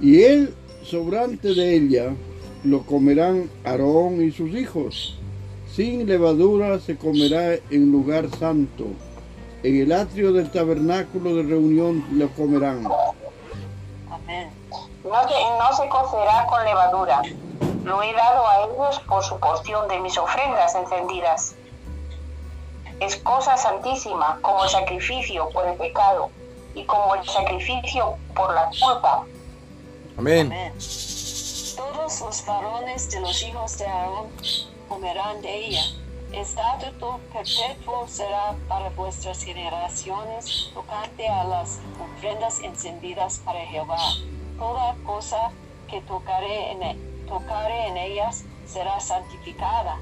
Y 0.00 0.22
él, 0.22 0.54
sobrante 0.82 1.54
de 1.54 1.76
ella, 1.76 2.14
lo 2.64 2.82
comerán 2.86 3.50
Aarón 3.64 4.22
y 4.24 4.30
sus 4.30 4.50
hijos. 4.54 5.18
Sin 5.74 6.06
levadura 6.06 6.78
se 6.80 6.96
comerá 6.96 7.54
en 7.70 7.90
lugar 7.90 8.28
santo. 8.38 8.86
En 9.62 9.76
el 9.76 9.92
atrio 9.92 10.32
del 10.32 10.50
tabernáculo 10.50 11.36
de 11.36 11.42
reunión 11.44 12.04
lo 12.12 12.28
comerán. 12.30 12.84
No 15.12 15.28
se, 15.28 15.34
no 15.58 15.72
se 15.76 15.88
cocerá 15.90 16.46
con 16.46 16.64
levadura. 16.64 17.20
Lo 17.84 18.02
he 18.02 18.14
dado 18.14 18.48
a 18.48 18.62
ellos 18.62 18.98
por 19.00 19.22
su 19.22 19.38
porción 19.38 19.86
de 19.88 20.00
mis 20.00 20.16
ofrendas 20.16 20.74
encendidas. 20.74 21.54
es 22.98 23.16
cosa 23.16 23.56
santísima 23.58 24.38
como 24.40 24.64
el 24.64 24.70
sacrificio 24.70 25.50
por 25.50 25.66
el 25.66 25.76
pecado 25.76 26.30
y 26.74 26.84
como 26.86 27.14
el 27.14 27.28
sacrificio 27.28 28.16
por 28.34 28.54
la 28.54 28.70
culpa. 28.80 29.26
Amén. 30.16 30.46
Amén. 30.46 30.72
Todos 31.76 32.20
los 32.20 32.46
varones 32.46 33.10
de 33.10 33.20
los 33.20 33.42
hijos 33.42 33.76
de 33.76 33.86
Aarón 33.86 34.30
comerán 34.88 35.42
de 35.42 35.66
ella. 35.66 35.82
Estatuto 36.32 37.20
perpetuo 37.32 38.08
será 38.08 38.54
para 38.66 38.88
vuestras 38.90 39.42
generaciones 39.42 40.70
tocante 40.72 41.28
a 41.28 41.44
las 41.44 41.80
ofrendas 42.16 42.60
encendidas 42.60 43.42
para 43.44 43.60
Jehová. 43.66 43.98
Toda 44.62 44.94
cosa 45.04 45.50
que 45.90 46.00
tocare 46.02 46.70
en, 46.70 46.82
e- 46.84 46.96
tocare 47.26 47.88
en 47.88 47.96
ellas 47.96 48.44
será 48.64 49.00
santificada. 49.00 49.98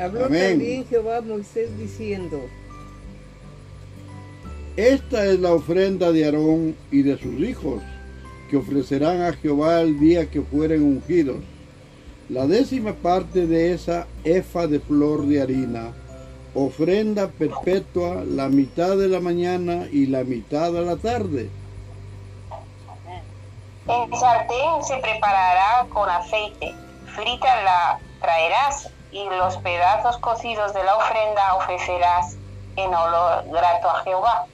Habló 0.00 0.24
Amén. 0.24 0.52
también 0.52 0.86
Jehová 0.86 1.18
a 1.18 1.20
Moisés 1.20 1.68
diciendo, 1.76 2.40
Esta 4.78 5.26
es 5.26 5.38
la 5.40 5.52
ofrenda 5.52 6.10
de 6.10 6.24
Aarón 6.24 6.74
y 6.90 7.02
de 7.02 7.18
sus 7.18 7.38
hijos, 7.40 7.82
que 8.48 8.56
ofrecerán 8.56 9.20
a 9.20 9.34
Jehová 9.34 9.82
el 9.82 10.00
día 10.00 10.30
que 10.30 10.40
fueren 10.40 10.82
ungidos. 10.82 11.42
La 12.30 12.46
décima 12.46 12.94
parte 12.94 13.46
de 13.46 13.74
esa 13.74 14.06
efa 14.24 14.66
de 14.68 14.80
flor 14.80 15.26
de 15.26 15.42
harina, 15.42 15.92
ofrenda 16.54 17.28
perpetua 17.28 18.24
la 18.24 18.48
mitad 18.48 18.96
de 18.96 19.08
la 19.08 19.20
mañana 19.20 19.86
y 19.92 20.06
la 20.06 20.24
mitad 20.24 20.72
de 20.72 20.80
la 20.80 20.96
tarde. 20.96 21.50
En 23.88 24.16
sartén 24.16 24.84
se 24.84 24.96
preparará 24.98 25.86
con 25.92 26.08
aceite, 26.08 26.74
frita 27.14 27.62
la 27.62 28.00
traerás 28.20 28.88
y 29.10 29.24
los 29.24 29.56
pedazos 29.58 30.18
cocidos 30.18 30.72
de 30.72 30.84
la 30.84 30.96
ofrenda 30.96 31.54
ofrecerás 31.56 32.36
en 32.76 32.94
olor 32.94 33.44
grato 33.50 33.90
a 33.90 34.02
Jehová. 34.04 34.46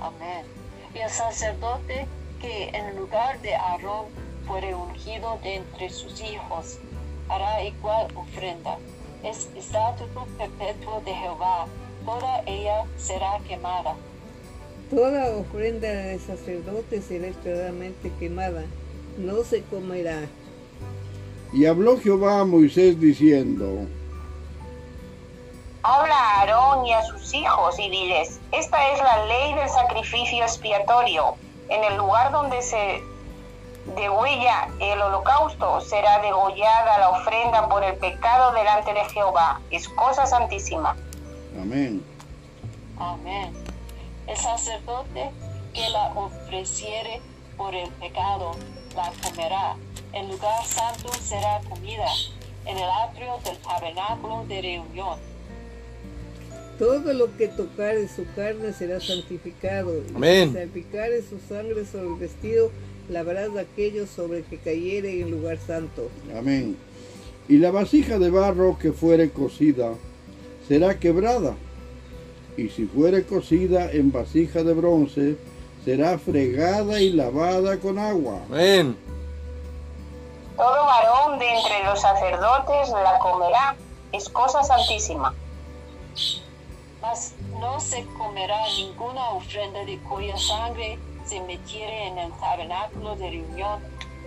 Amén. 0.00 0.44
Y 0.92 0.98
el 0.98 1.10
sacerdote 1.10 2.08
que 2.40 2.68
en 2.68 2.96
lugar 2.96 3.40
de 3.40 3.54
Aarón 3.54 4.06
fuere 4.46 4.74
ungido 4.74 5.38
de 5.42 5.56
entre 5.56 5.88
sus 5.90 6.20
hijos, 6.20 6.78
hará 7.28 7.62
igual 7.62 8.08
ofrenda. 8.16 8.76
Es 9.22 9.48
estatuto 9.54 10.26
perpetuo 10.36 11.00
de 11.00 11.14
Jehová. 11.14 11.66
Toda 12.04 12.42
ella 12.46 12.84
será 12.96 13.38
quemada. 13.46 13.96
Toda 14.90 15.36
ofrenda 15.36 15.88
de 15.88 16.18
sacerdote 16.20 17.02
será 17.02 17.26
extremadamente 17.26 18.12
quemada, 18.20 18.62
no 19.18 19.42
se 19.42 19.62
comerá. 19.64 20.28
Y 21.52 21.66
habló 21.66 21.98
Jehová 21.98 22.40
a 22.40 22.44
Moisés 22.44 23.00
diciendo, 23.00 23.86
Habla 25.82 26.14
a 26.14 26.40
Aarón 26.40 26.86
y 26.86 26.92
a 26.92 27.02
sus 27.02 27.34
hijos 27.34 27.78
y 27.80 27.90
diles, 27.90 28.38
esta 28.52 28.92
es 28.92 28.98
la 29.00 29.26
ley 29.26 29.54
del 29.54 29.68
sacrificio 29.68 30.44
expiatorio. 30.44 31.34
En 31.68 31.82
el 31.82 31.96
lugar 31.96 32.30
donde 32.30 32.62
se 32.62 33.02
degüella 33.96 34.68
el 34.80 35.00
holocausto 35.00 35.80
será 35.80 36.20
degollada 36.20 36.98
la 36.98 37.10
ofrenda 37.10 37.68
por 37.68 37.82
el 37.82 37.94
pecado 37.96 38.52
delante 38.52 38.92
de 38.92 39.04
Jehová. 39.06 39.60
Es 39.70 39.88
cosa 39.88 40.26
santísima. 40.26 40.96
Amén. 41.60 42.04
Amén. 42.98 43.52
El 44.26 44.36
sacerdote 44.36 45.30
que 45.72 45.88
la 45.90 46.12
ofreciere 46.14 47.20
por 47.56 47.74
el 47.74 47.88
pecado 47.90 48.52
la 48.94 49.12
comerá. 49.22 49.76
El 50.12 50.28
lugar 50.28 50.64
santo 50.64 51.12
será 51.22 51.60
comida 51.68 52.06
en 52.64 52.76
el 52.76 52.90
atrio 53.04 53.38
del 53.44 53.56
tabernáculo 53.58 54.44
de 54.48 54.62
reunión. 54.62 55.18
Todo 56.78 57.12
lo 57.12 57.34
que 57.36 57.48
tocare 57.48 58.06
su 58.08 58.26
carne 58.34 58.72
será 58.72 59.00
santificado. 59.00 59.92
y 59.96 60.14
Amén. 60.14 60.48
si 60.48 60.54
salpicare 60.54 61.22
su 61.22 61.38
sangre 61.38 61.86
sobre 61.86 62.08
el 62.08 62.16
vestido, 62.16 62.70
lavarás 63.08 63.56
aquello 63.56 64.06
sobre 64.06 64.42
que 64.42 64.58
cayere 64.58 65.20
en 65.20 65.30
lugar 65.30 65.58
santo. 65.58 66.10
Amén. 66.36 66.76
Y 67.48 67.58
la 67.58 67.70
vasija 67.70 68.18
de 68.18 68.30
barro 68.30 68.76
que 68.78 68.92
fuere 68.92 69.30
cocida 69.30 69.94
será 70.66 70.98
quebrada. 70.98 71.54
Y 72.56 72.68
si 72.68 72.86
fuere 72.86 73.24
cocida 73.24 73.90
en 73.90 74.10
vasija 74.10 74.62
de 74.62 74.72
bronce, 74.72 75.36
será 75.84 76.18
fregada 76.18 77.00
y 77.00 77.10
lavada 77.10 77.78
con 77.78 77.98
agua. 77.98 78.40
Amén. 78.48 78.96
Todo 80.56 80.86
varón 80.86 81.38
de 81.38 81.48
entre 81.48 81.84
los 81.84 82.00
sacerdotes 82.00 82.90
la 82.90 83.18
comerá. 83.18 83.76
Es 84.12 84.28
cosa 84.28 84.62
santísima. 84.64 85.34
Mas 87.02 87.34
no 87.60 87.78
se 87.78 88.04
comerá 88.18 88.56
ninguna 88.76 89.30
ofrenda 89.30 89.84
de 89.84 89.98
cuya 89.98 90.36
sangre 90.38 90.98
se 91.26 91.40
metiere 91.42 92.06
en 92.06 92.18
el 92.18 92.32
tabernáculo 92.32 93.16
de 93.16 93.30
reunión 93.30 93.80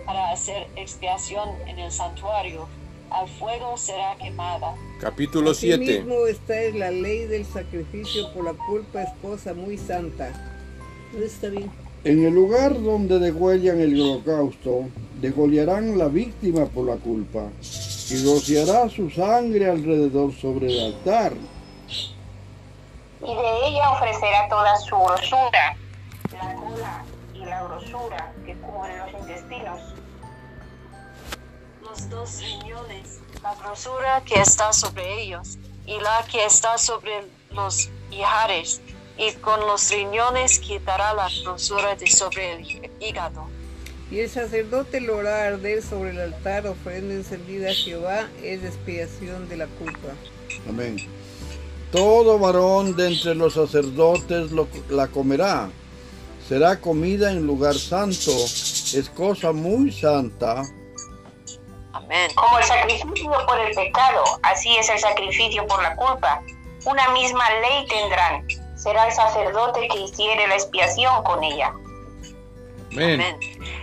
para 0.06 0.30
hacer 0.30 0.68
expiación 0.76 1.48
en 1.66 1.78
el 1.78 1.90
santuario. 1.90 2.68
Al 3.10 3.28
fuego 3.28 3.76
será 3.76 4.16
quemada. 4.16 4.74
Capítulo 5.00 5.52
7. 5.52 5.82
Asimismo, 5.82 6.26
esta 6.26 6.60
es 6.60 6.74
la 6.76 6.90
ley 6.90 7.26
del 7.26 7.44
sacrificio 7.44 8.32
por 8.32 8.44
la 8.44 8.52
culpa, 8.52 9.02
es 9.02 9.10
cosa 9.20 9.52
muy 9.52 9.76
santa. 9.76 10.32
¿No 11.12 11.24
está 11.24 11.48
bien? 11.48 11.70
En 12.04 12.24
el 12.24 12.32
lugar 12.32 12.80
donde 12.80 13.18
degüellan 13.18 13.80
el 13.80 14.00
holocausto, 14.00 14.84
degollarán 15.20 15.98
la 15.98 16.06
víctima 16.06 16.66
por 16.66 16.86
la 16.86 16.96
culpa, 16.96 17.48
y 18.10 18.24
rociará 18.24 18.88
su 18.88 19.10
sangre 19.10 19.68
alrededor 19.68 20.32
sobre 20.32 20.68
el 20.68 20.94
altar. 20.94 21.32
Y 23.22 23.34
de 23.34 23.66
ella 23.68 23.90
ofrecerá 23.90 24.48
toda 24.48 24.76
su 24.78 24.96
grosura, 24.96 25.76
la 26.32 26.54
cola 26.54 27.04
y 27.34 27.38
la 27.40 27.64
grosura 27.64 28.32
que 28.46 28.54
cubre 28.54 28.96
los 28.98 29.20
intestinos. 29.20 29.99
Los 31.90 32.08
dos 32.08 32.40
riñones, 32.40 33.18
la 33.42 33.54
grosura 33.56 34.22
que 34.24 34.40
está 34.40 34.72
sobre 34.72 35.22
ellos 35.22 35.58
y 35.86 35.98
la 36.00 36.24
que 36.30 36.44
está 36.44 36.78
sobre 36.78 37.24
los 37.52 37.88
ijares, 38.12 38.80
y 39.18 39.32
con 39.40 39.58
los 39.60 39.90
riñones 39.90 40.60
quitará 40.60 41.14
la 41.14 41.28
grosura 41.42 41.96
de 41.96 42.06
sobre 42.06 42.52
el 42.52 42.90
hígado. 43.00 43.46
Y 44.10 44.20
el 44.20 44.30
sacerdote 44.30 45.00
lo 45.00 45.18
hará 45.18 45.48
arder 45.48 45.82
sobre 45.82 46.10
el 46.10 46.20
altar, 46.20 46.66
ofrenda 46.66 47.14
encendida 47.14 47.70
a 47.70 47.74
Jehová, 47.74 48.28
es 48.42 48.62
expiación 48.64 49.48
de 49.48 49.56
la 49.56 49.66
culpa. 49.66 50.08
Amén. 50.68 50.96
Todo 51.90 52.38
varón 52.38 52.94
de 52.94 53.08
entre 53.08 53.34
los 53.34 53.54
sacerdotes 53.54 54.52
lo- 54.52 54.68
la 54.88 55.08
comerá. 55.08 55.68
Será 56.48 56.80
comida 56.80 57.30
en 57.32 57.46
lugar 57.46 57.74
santo. 57.74 58.30
Es 58.32 59.10
cosa 59.14 59.52
muy 59.52 59.92
santa. 59.92 60.62
Amén. 61.92 62.30
Como 62.34 62.58
el 62.58 62.64
sacrificio 62.64 63.32
por 63.46 63.58
el 63.58 63.74
pecado, 63.74 64.22
así 64.42 64.76
es 64.76 64.88
el 64.88 64.98
sacrificio 64.98 65.66
por 65.66 65.82
la 65.82 65.96
culpa. 65.96 66.42
Una 66.84 67.08
misma 67.10 67.44
ley 67.60 67.86
tendrán. 67.88 68.46
Será 68.76 69.06
el 69.06 69.12
sacerdote 69.12 69.88
que 69.88 70.00
hiciere 70.00 70.46
la 70.46 70.54
expiación 70.54 71.22
con 71.24 71.42
ella. 71.44 71.72
Amén. 72.92 73.20
Amén. 73.20 73.36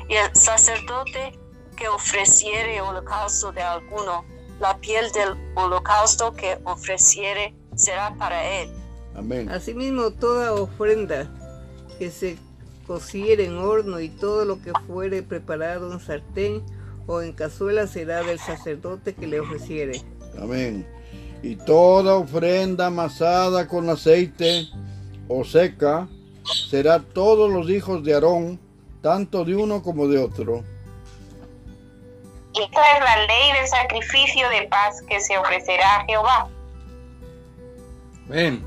Y 0.10 0.16
el 0.16 0.36
sacerdote 0.36 1.38
que 1.76 1.88
ofreciere 1.88 2.82
holocausto 2.82 3.52
de 3.52 3.62
alguno, 3.62 4.26
la 4.60 4.78
piel 4.78 5.12
del 5.12 5.36
holocausto 5.56 6.34
que 6.34 6.58
ofreciere 6.64 7.54
será 7.76 8.16
para 8.18 8.44
él. 8.44 8.72
Amén. 9.16 9.50
Asimismo, 9.50 10.12
toda 10.12 10.54
ofrenda 10.54 11.28
que 12.00 12.10
se 12.10 12.38
cociere 12.88 13.46
en 13.46 13.58
horno 13.58 14.00
y 14.00 14.10
todo 14.10 14.46
lo 14.46 14.62
que 14.62 14.72
fuere 14.88 15.22
preparado 15.22 15.92
en 15.92 16.00
sartén 16.00 16.64
o 17.08 17.22
en 17.22 17.32
cazuela 17.34 17.88
será 17.88 18.22
del 18.22 18.38
sacerdote 18.38 19.16
que 19.16 19.26
le 19.26 19.40
ofreciere. 19.40 20.02
Amén. 20.40 20.86
Y 21.42 21.56
toda 21.56 22.16
ofrenda 22.16 22.88
amasada 22.88 23.68
con 23.68 23.90
aceite 23.90 24.68
o 25.28 25.44
seca 25.44 26.08
será 26.70 27.00
todos 27.00 27.50
los 27.50 27.70
hijos 27.70 28.04
de 28.04 28.14
Aarón, 28.14 28.60
tanto 29.02 29.46
de 29.46 29.56
uno 29.56 29.82
como 29.82 30.08
de 30.08 30.20
otro. 30.20 30.64
Y 32.54 32.62
esta 32.62 32.98
es 32.98 33.04
la 33.04 33.26
ley 33.26 33.54
del 33.54 33.68
sacrificio 33.68 34.50
de 34.50 34.68
paz 34.68 35.02
que 35.08 35.20
se 35.20 35.38
ofrecerá 35.38 35.98
a 35.98 36.06
Jehová. 36.06 36.50
Amén. 38.26 38.66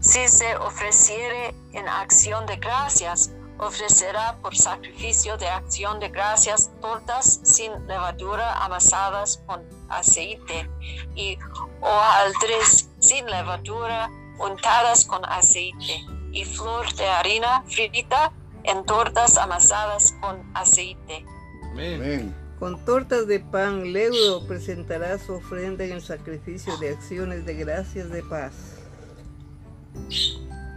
Si 0.00 0.28
se 0.28 0.56
ofreciere 0.56 1.54
en 1.72 1.88
acción 1.88 2.46
de 2.46 2.56
gracias, 2.56 3.30
ofrecerá 3.60 4.36
por 4.42 4.56
sacrificio 4.56 5.36
de 5.36 5.46
acción 5.46 6.00
de 6.00 6.08
gracias 6.08 6.70
tortas 6.80 7.40
sin 7.44 7.70
levadura 7.86 8.64
amasadas 8.64 9.42
con 9.46 9.62
aceite 9.88 10.68
y 11.14 11.38
hojaldres 11.80 12.88
sin 13.00 13.26
levadura 13.26 14.10
untadas 14.38 15.04
con 15.04 15.24
aceite 15.26 16.04
y 16.32 16.44
flor 16.44 16.90
de 16.94 17.06
harina 17.06 17.62
frita 17.66 18.32
en 18.64 18.84
tortas 18.84 19.36
amasadas 19.36 20.14
con 20.20 20.42
aceite. 20.54 21.24
Amén. 21.72 22.34
Con 22.58 22.82
tortas 22.84 23.26
de 23.26 23.40
pan 23.40 23.92
leudo 23.92 24.46
presentará 24.46 25.18
su 25.18 25.34
ofrenda 25.34 25.84
en 25.84 25.92
el 25.92 26.02
sacrificio 26.02 26.76
de 26.78 26.90
acciones 26.90 27.44
de 27.46 27.54
gracias 27.54 28.10
de 28.10 28.22
paz. 28.22 28.52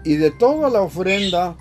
Y 0.05 0.15
de 0.15 0.31
toda 0.31 0.69
la 0.69 0.81
ofrenda 0.81 1.55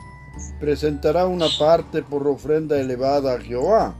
presentará 0.61 1.27
una 1.27 1.47
parte 1.59 2.03
por 2.03 2.27
ofrenda 2.27 2.79
elevada 2.79 3.35
a 3.35 3.41
Jehová. 3.41 3.95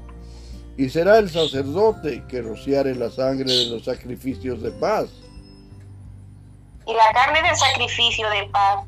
Y 0.77 0.89
será 0.89 1.19
el 1.19 1.31
sacerdote 1.31 2.25
que 2.29 2.43
rociare 2.43 2.95
la 2.95 3.11
sangre 3.11 3.53
de 3.53 3.67
los 3.67 3.85
sacrificios 3.85 4.63
de 4.63 4.71
paz. 4.73 5.11
Y 6.87 6.95
la 6.95 7.13
carne 7.13 7.43
del 7.43 7.57
sacrificio 7.57 8.29
de 8.31 8.49
paz 8.49 8.85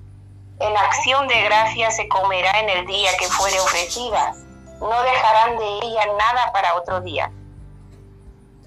en 0.61 0.77
acción 0.77 1.29
de 1.29 1.43
gracias 1.43 1.97
se 1.97 2.09
comerá 2.09 2.61
en 2.61 2.71
el 2.71 2.87
día 2.87 3.11
que 3.19 3.27
fuere 3.27 3.59
ofrecida. 3.61 4.35
No 4.81 5.03
dejarán 5.03 5.59
de 5.59 5.79
ella 5.83 6.07
nada 6.19 6.53
para 6.53 6.75
otro 6.75 7.01
día. 7.01 7.31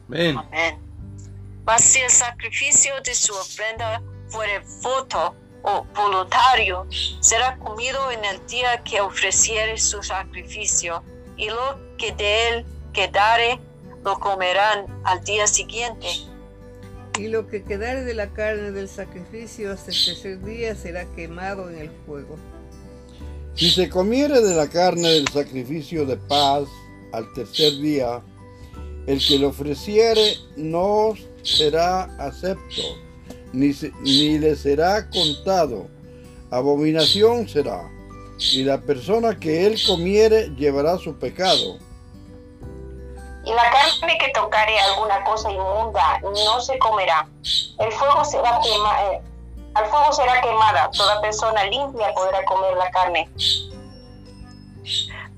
Amén. 0.08 0.38
Amén. 0.38 0.80
Mas 1.66 1.82
si 1.82 2.00
el 2.00 2.10
sacrificio 2.10 2.94
de 3.04 3.13
su 3.13 3.34
ofrenda 3.34 4.02
fuere 4.30 4.62
voto 4.82 5.36
o 5.63 5.86
voluntario, 5.96 6.88
será 7.20 7.58
comido 7.58 8.12
en 8.12 8.24
el 8.26 8.46
día 8.48 8.84
que 8.84 9.02
ofreciere 9.02 9.78
su 9.78 10.02
sacrificio, 10.04 11.04
y 11.36 11.50
lo 11.50 11.80
que 11.98 12.12
de 12.13 12.50
él 12.50 12.65
quedare 12.93 13.60
lo 14.04 14.20
comerán 14.20 14.86
al 15.04 15.24
día 15.24 15.48
siguiente. 15.48 16.08
Y 17.20 17.28
lo 17.28 17.48
que 17.48 17.63
quedare 17.63 18.04
de 18.04 18.13
la 18.13 18.28
carne 18.28 18.72
del 18.72 18.88
sacrificio 18.88 19.74
hasta 19.74 19.91
el 19.91 20.06
tercer 20.06 20.41
día 20.43 20.76
será 20.76 21.06
quemado 21.15 21.70
en 21.70 21.80
el 21.80 21.91
fuego. 22.06 22.38
Si 23.56 23.72
se 23.72 23.89
comiere 23.89 24.39
de 24.39 24.56
la 24.56 24.70
carne 24.70 25.10
del 25.10 25.28
sacrificio 25.30 26.06
de 26.06 26.15
paz 26.15 26.67
al 27.12 27.34
tercer 27.34 27.78
día, 27.78 28.22
el 29.08 29.26
que 29.26 29.39
lo 29.39 29.48
ofreciere 29.48 30.36
no 30.56 31.15
será 31.41 32.04
acepto, 32.20 32.84
ni, 33.58 33.74
se- 33.74 33.91
ni 34.02 34.38
le 34.39 34.56
será 34.56 35.10
contado. 35.10 35.88
Abominación 36.52 37.48
será. 37.50 37.89
Y 38.54 38.63
la 38.63 38.80
persona 38.80 39.38
que 39.38 39.65
él 39.65 39.80
comiere 39.88 40.50
llevará 40.56 40.98
su 40.98 41.17
pecado. 41.17 41.78
Y 43.43 43.52
la 43.54 43.63
carne 43.72 44.17
que 44.20 44.30
tocare 44.34 44.78
alguna 44.80 45.24
cosa 45.24 45.50
inmunda 45.52 46.20
no 46.22 46.60
se 46.62 46.78
comerá. 46.80 47.28
El 47.80 47.91
fuego 47.93 48.24
será 48.26 48.60
quema, 48.62 49.04
eh, 49.13 49.22
al 49.74 49.86
fuego 49.88 50.12
será 50.13 50.41
quemada. 50.41 50.89
Toda 50.91 51.22
persona 51.22 51.63
limpia 51.63 52.13
podrá 52.13 52.43
comer 52.46 52.76
la 52.78 52.91
carne. 52.91 53.30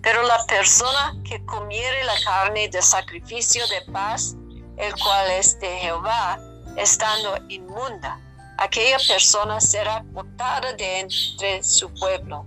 Pero 0.02 0.24
la 0.24 0.44
persona 0.48 1.16
que 1.28 1.44
comiere 1.46 2.04
la 2.04 2.16
carne 2.26 2.68
del 2.70 2.82
sacrificio 2.84 3.62
de 3.68 3.92
paz, 3.92 4.36
el 4.78 4.94
cual 4.94 5.32
es 5.32 5.60
de 5.60 5.68
Jehová, 5.78 6.40
estando 6.80 7.38
inmunda, 7.50 8.20
aquella 8.58 8.98
persona 9.06 9.60
será 9.60 10.04
cortada 10.14 10.74
de 10.74 11.00
entre 11.02 11.62
su 11.64 11.94
pueblo. 11.94 12.46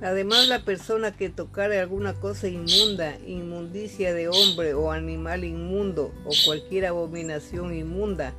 Además, 0.00 0.46
la 0.46 0.60
persona 0.60 1.16
que 1.16 1.28
tocare 1.28 1.80
alguna 1.80 2.14
cosa 2.14 2.46
inmunda, 2.46 3.16
inmundicia 3.26 4.14
de 4.14 4.28
hombre 4.28 4.74
o 4.74 4.92
animal 4.92 5.44
inmundo, 5.44 6.12
o 6.24 6.30
cualquier 6.44 6.86
abominación 6.86 7.74
inmunda, 7.74 8.32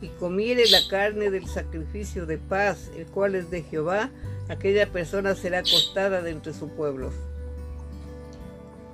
y 0.00 0.08
comiere 0.08 0.68
la 0.70 0.86
carne 0.88 1.30
del 1.30 1.46
sacrificio 1.48 2.26
de 2.26 2.38
paz, 2.38 2.90
el 2.96 3.06
cual 3.06 3.36
es 3.36 3.50
de 3.50 3.62
Jehová, 3.62 4.10
aquella 4.48 4.90
persona 4.90 5.34
será 5.36 5.62
cortada 5.62 6.20
de 6.20 6.32
entre 6.32 6.52
su 6.52 6.68
pueblo. 6.68 7.12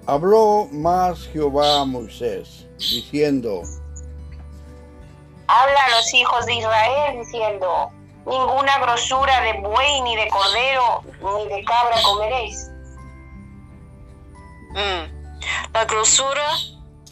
Habló 0.06 0.68
más 0.72 1.26
Jehová 1.28 1.80
a 1.80 1.84
Moisés, 1.84 2.66
diciendo, 2.78 3.62
Habla 5.52 5.84
a 5.84 5.90
los 5.90 6.14
hijos 6.14 6.46
de 6.46 6.54
Israel 6.54 7.18
diciendo, 7.18 7.90
ninguna 8.24 8.78
grosura 8.78 9.40
de 9.40 9.54
buey, 9.54 10.00
ni 10.02 10.14
de 10.14 10.28
cordero, 10.28 11.02
ni 11.20 11.48
de 11.48 11.64
cabra 11.64 12.00
comeréis. 12.04 12.70
Mm. 14.70 15.72
La 15.72 15.84
grosura 15.86 16.46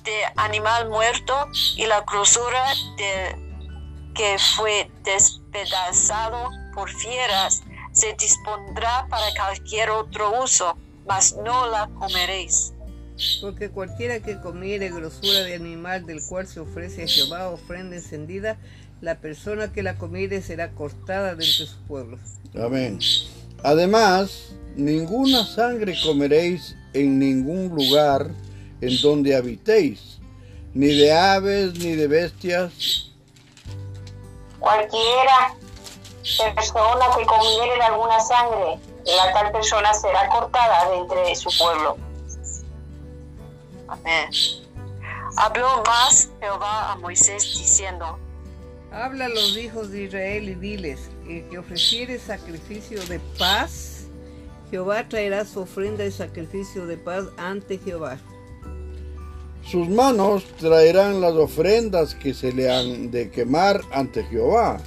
de 0.04 0.22
animal 0.36 0.88
muerto 0.88 1.48
y 1.76 1.86
la 1.86 2.02
grosura 2.02 2.62
de 2.96 3.36
que 4.14 4.38
fue 4.56 4.88
despedazado 5.02 6.48
por 6.74 6.90
fieras 6.90 7.64
se 7.90 8.12
dispondrá 8.12 9.04
para 9.10 9.26
cualquier 9.34 9.90
otro 9.90 10.42
uso, 10.42 10.76
mas 11.08 11.34
no 11.34 11.66
la 11.66 11.88
comeréis. 11.98 12.72
Porque 13.40 13.70
cualquiera 13.70 14.20
que 14.20 14.40
comiere 14.40 14.90
grosura 14.90 15.40
de 15.40 15.54
animal 15.54 16.06
del 16.06 16.20
cual 16.28 16.46
se 16.46 16.60
ofrece 16.60 17.04
a 17.04 17.08
Jehová 17.08 17.48
ofrenda 17.48 17.96
encendida, 17.96 18.56
la 19.00 19.16
persona 19.16 19.72
que 19.72 19.82
la 19.82 19.96
comiere 19.96 20.42
será 20.42 20.70
cortada 20.70 21.34
de 21.34 21.44
entre 21.44 21.66
su 21.66 21.78
pueblo. 21.86 22.18
Amén. 22.60 22.98
Además, 23.62 24.52
ninguna 24.76 25.44
sangre 25.44 25.94
comeréis 26.04 26.76
en 26.92 27.18
ningún 27.18 27.68
lugar 27.68 28.30
en 28.80 29.00
donde 29.00 29.34
habitéis, 29.34 30.18
ni 30.74 30.88
de 30.88 31.12
aves, 31.12 31.78
ni 31.78 31.96
de 31.96 32.06
bestias, 32.06 33.08
Cualquiera 34.60 35.54
persona 36.54 37.06
que 37.16 37.24
comiere 37.24 37.74
de 37.74 37.82
alguna 37.82 38.20
sangre, 38.20 38.78
la 39.04 39.32
tal 39.32 39.52
persona 39.52 39.94
será 39.94 40.28
cortada 40.28 40.90
de 40.90 40.98
entre 40.98 41.36
su 41.36 41.48
pueblo. 41.56 41.96
Amén. 43.88 44.28
Habló 45.36 45.82
más 45.86 46.30
Jehová 46.40 46.92
a 46.92 46.96
Moisés 46.96 47.42
diciendo, 47.58 48.18
Habla 48.90 49.26
a 49.26 49.28
los 49.28 49.56
hijos 49.56 49.90
de 49.90 50.04
Israel 50.04 50.48
y 50.48 50.54
diles, 50.54 51.10
el 51.28 51.46
que 51.48 51.58
ofreciere 51.58 52.18
sacrificio 52.18 53.04
de 53.06 53.20
paz, 53.38 54.06
Jehová 54.70 55.06
traerá 55.08 55.44
su 55.44 55.60
ofrenda 55.60 56.04
de 56.04 56.10
sacrificio 56.10 56.86
de 56.86 56.96
paz 56.96 57.24
ante 57.36 57.78
Jehová. 57.78 58.18
sus 59.64 59.86
manos 59.88 60.44
traerán 60.58 61.20
las 61.20 61.34
ofrendas 61.34 62.14
que 62.14 62.32
se 62.32 62.52
le 62.52 62.70
han 62.72 63.10
de 63.10 63.30
quemar 63.30 63.82
ante 63.92 64.24
Jehová. 64.24 64.78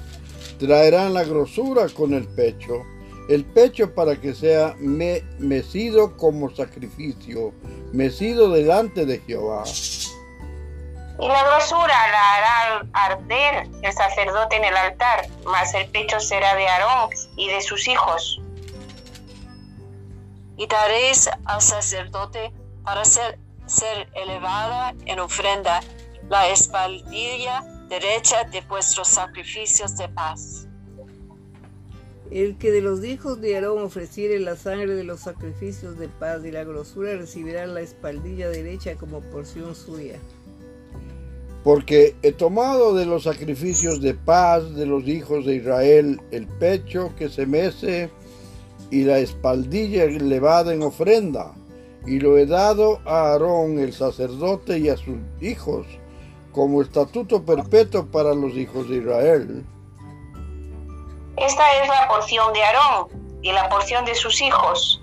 Traerán 0.57 1.13
la 1.13 1.23
grosura 1.23 1.87
con 1.89 2.13
el 2.15 2.27
pecho, 2.27 2.81
el 3.29 3.45
pecho 3.45 3.93
para 3.93 4.19
que 4.19 4.33
sea 4.33 4.75
me- 4.79 5.21
mecido 5.37 6.17
como 6.17 6.49
sacrificio, 6.55 7.53
mecido 7.93 8.51
delante 8.51 9.05
de 9.05 9.19
Jehová. 9.19 9.63
Y 11.19 11.27
la 11.27 11.43
grosura 11.43 11.87
la 11.87 12.35
hará 12.35 12.87
arder 12.93 13.67
el 13.83 13.93
sacerdote 13.93 14.55
en 14.55 14.65
el 14.65 14.75
altar, 14.75 15.27
mas 15.45 15.73
el 15.73 15.87
pecho 15.89 16.19
será 16.19 16.55
de 16.55 16.67
Aarón 16.67 17.09
y 17.35 17.47
de 17.49 17.61
sus 17.61 17.87
hijos. 17.87 18.41
y 20.61 20.67
daréis 20.67 21.27
al 21.45 21.59
sacerdote 21.59 22.53
para 22.83 23.03
ser, 23.03 23.39
ser 23.65 24.07
elevada 24.13 24.93
en 25.07 25.19
ofrenda 25.19 25.79
la 26.29 26.49
espaldilla 26.49 27.63
derecha 27.87 28.43
de 28.43 28.61
vuestros 28.61 29.07
sacrificios 29.07 29.97
de 29.97 30.07
paz. 30.09 30.67
El 32.31 32.57
que 32.57 32.71
de 32.71 32.79
los 32.79 33.03
hijos 33.03 33.41
de 33.41 33.55
Aarón 33.55 33.83
ofreciere 33.83 34.39
la 34.39 34.55
sangre 34.55 34.95
de 34.95 35.03
los 35.03 35.19
sacrificios 35.19 35.99
de 35.99 36.07
paz 36.07 36.45
y 36.45 36.51
la 36.51 36.63
grosura 36.63 37.17
recibirá 37.17 37.67
la 37.67 37.81
espaldilla 37.81 38.47
derecha 38.49 38.95
como 38.95 39.19
porción 39.19 39.75
suya. 39.75 40.17
Porque 41.65 42.15
he 42.21 42.31
tomado 42.31 42.95
de 42.95 43.05
los 43.05 43.23
sacrificios 43.23 43.99
de 43.99 44.13
paz 44.13 44.75
de 44.75 44.85
los 44.85 45.05
hijos 45.09 45.45
de 45.45 45.55
Israel 45.55 46.21
el 46.31 46.47
pecho 46.47 47.11
que 47.17 47.27
se 47.27 47.45
mece 47.45 48.09
y 48.91 49.03
la 49.03 49.19
espaldilla 49.19 50.05
elevada 50.05 50.73
en 50.73 50.83
ofrenda, 50.83 51.53
y 52.07 52.19
lo 52.19 52.37
he 52.37 52.45
dado 52.45 52.99
a 53.03 53.31
Aarón 53.31 53.77
el 53.77 53.91
sacerdote 53.91 54.79
y 54.79 54.87
a 54.87 54.95
sus 54.95 55.17
hijos, 55.41 55.85
como 56.53 56.81
estatuto 56.81 57.43
perpetuo 57.43 58.05
para 58.05 58.33
los 58.33 58.53
hijos 58.55 58.89
de 58.89 58.97
Israel. 58.97 59.65
Esta 61.41 61.73
es 61.81 61.87
la 61.87 62.07
porción 62.07 62.53
de 62.53 62.63
Aarón 62.63 63.39
y 63.41 63.51
la 63.51 63.67
porción 63.67 64.05
de 64.05 64.13
sus 64.13 64.41
hijos, 64.41 65.01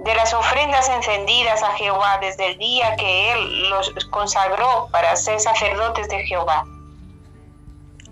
de 0.00 0.14
las 0.14 0.34
ofrendas 0.34 0.86
encendidas 0.90 1.62
a 1.62 1.72
Jehová 1.72 2.18
desde 2.20 2.48
el 2.48 2.58
día 2.58 2.94
que 2.96 3.32
él 3.32 3.70
los 3.70 3.90
consagró 4.10 4.88
para 4.92 5.16
ser 5.16 5.40
sacerdotes 5.40 6.10
de 6.10 6.26
Jehová. 6.26 6.62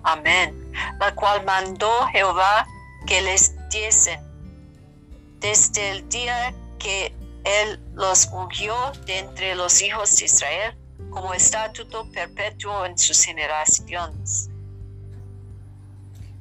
Amén. 0.05 0.73
La 0.99 1.15
cual 1.15 1.45
mandó 1.45 2.07
Jehová 2.07 2.67
que 3.07 3.21
les 3.21 3.55
diesen 3.69 4.21
desde 5.41 5.91
el 5.91 6.09
día 6.09 6.55
que 6.79 7.15
él 7.45 7.79
los 7.93 8.27
ungió 8.33 8.75
de 9.05 9.19
entre 9.19 9.55
los 9.55 9.83
hijos 9.83 10.17
de 10.17 10.25
Israel 10.25 10.79
como 11.11 11.35
estatuto 11.35 12.11
perpetuo 12.11 12.87
en 12.87 12.97
sus 12.97 13.23
generaciones. 13.23 14.49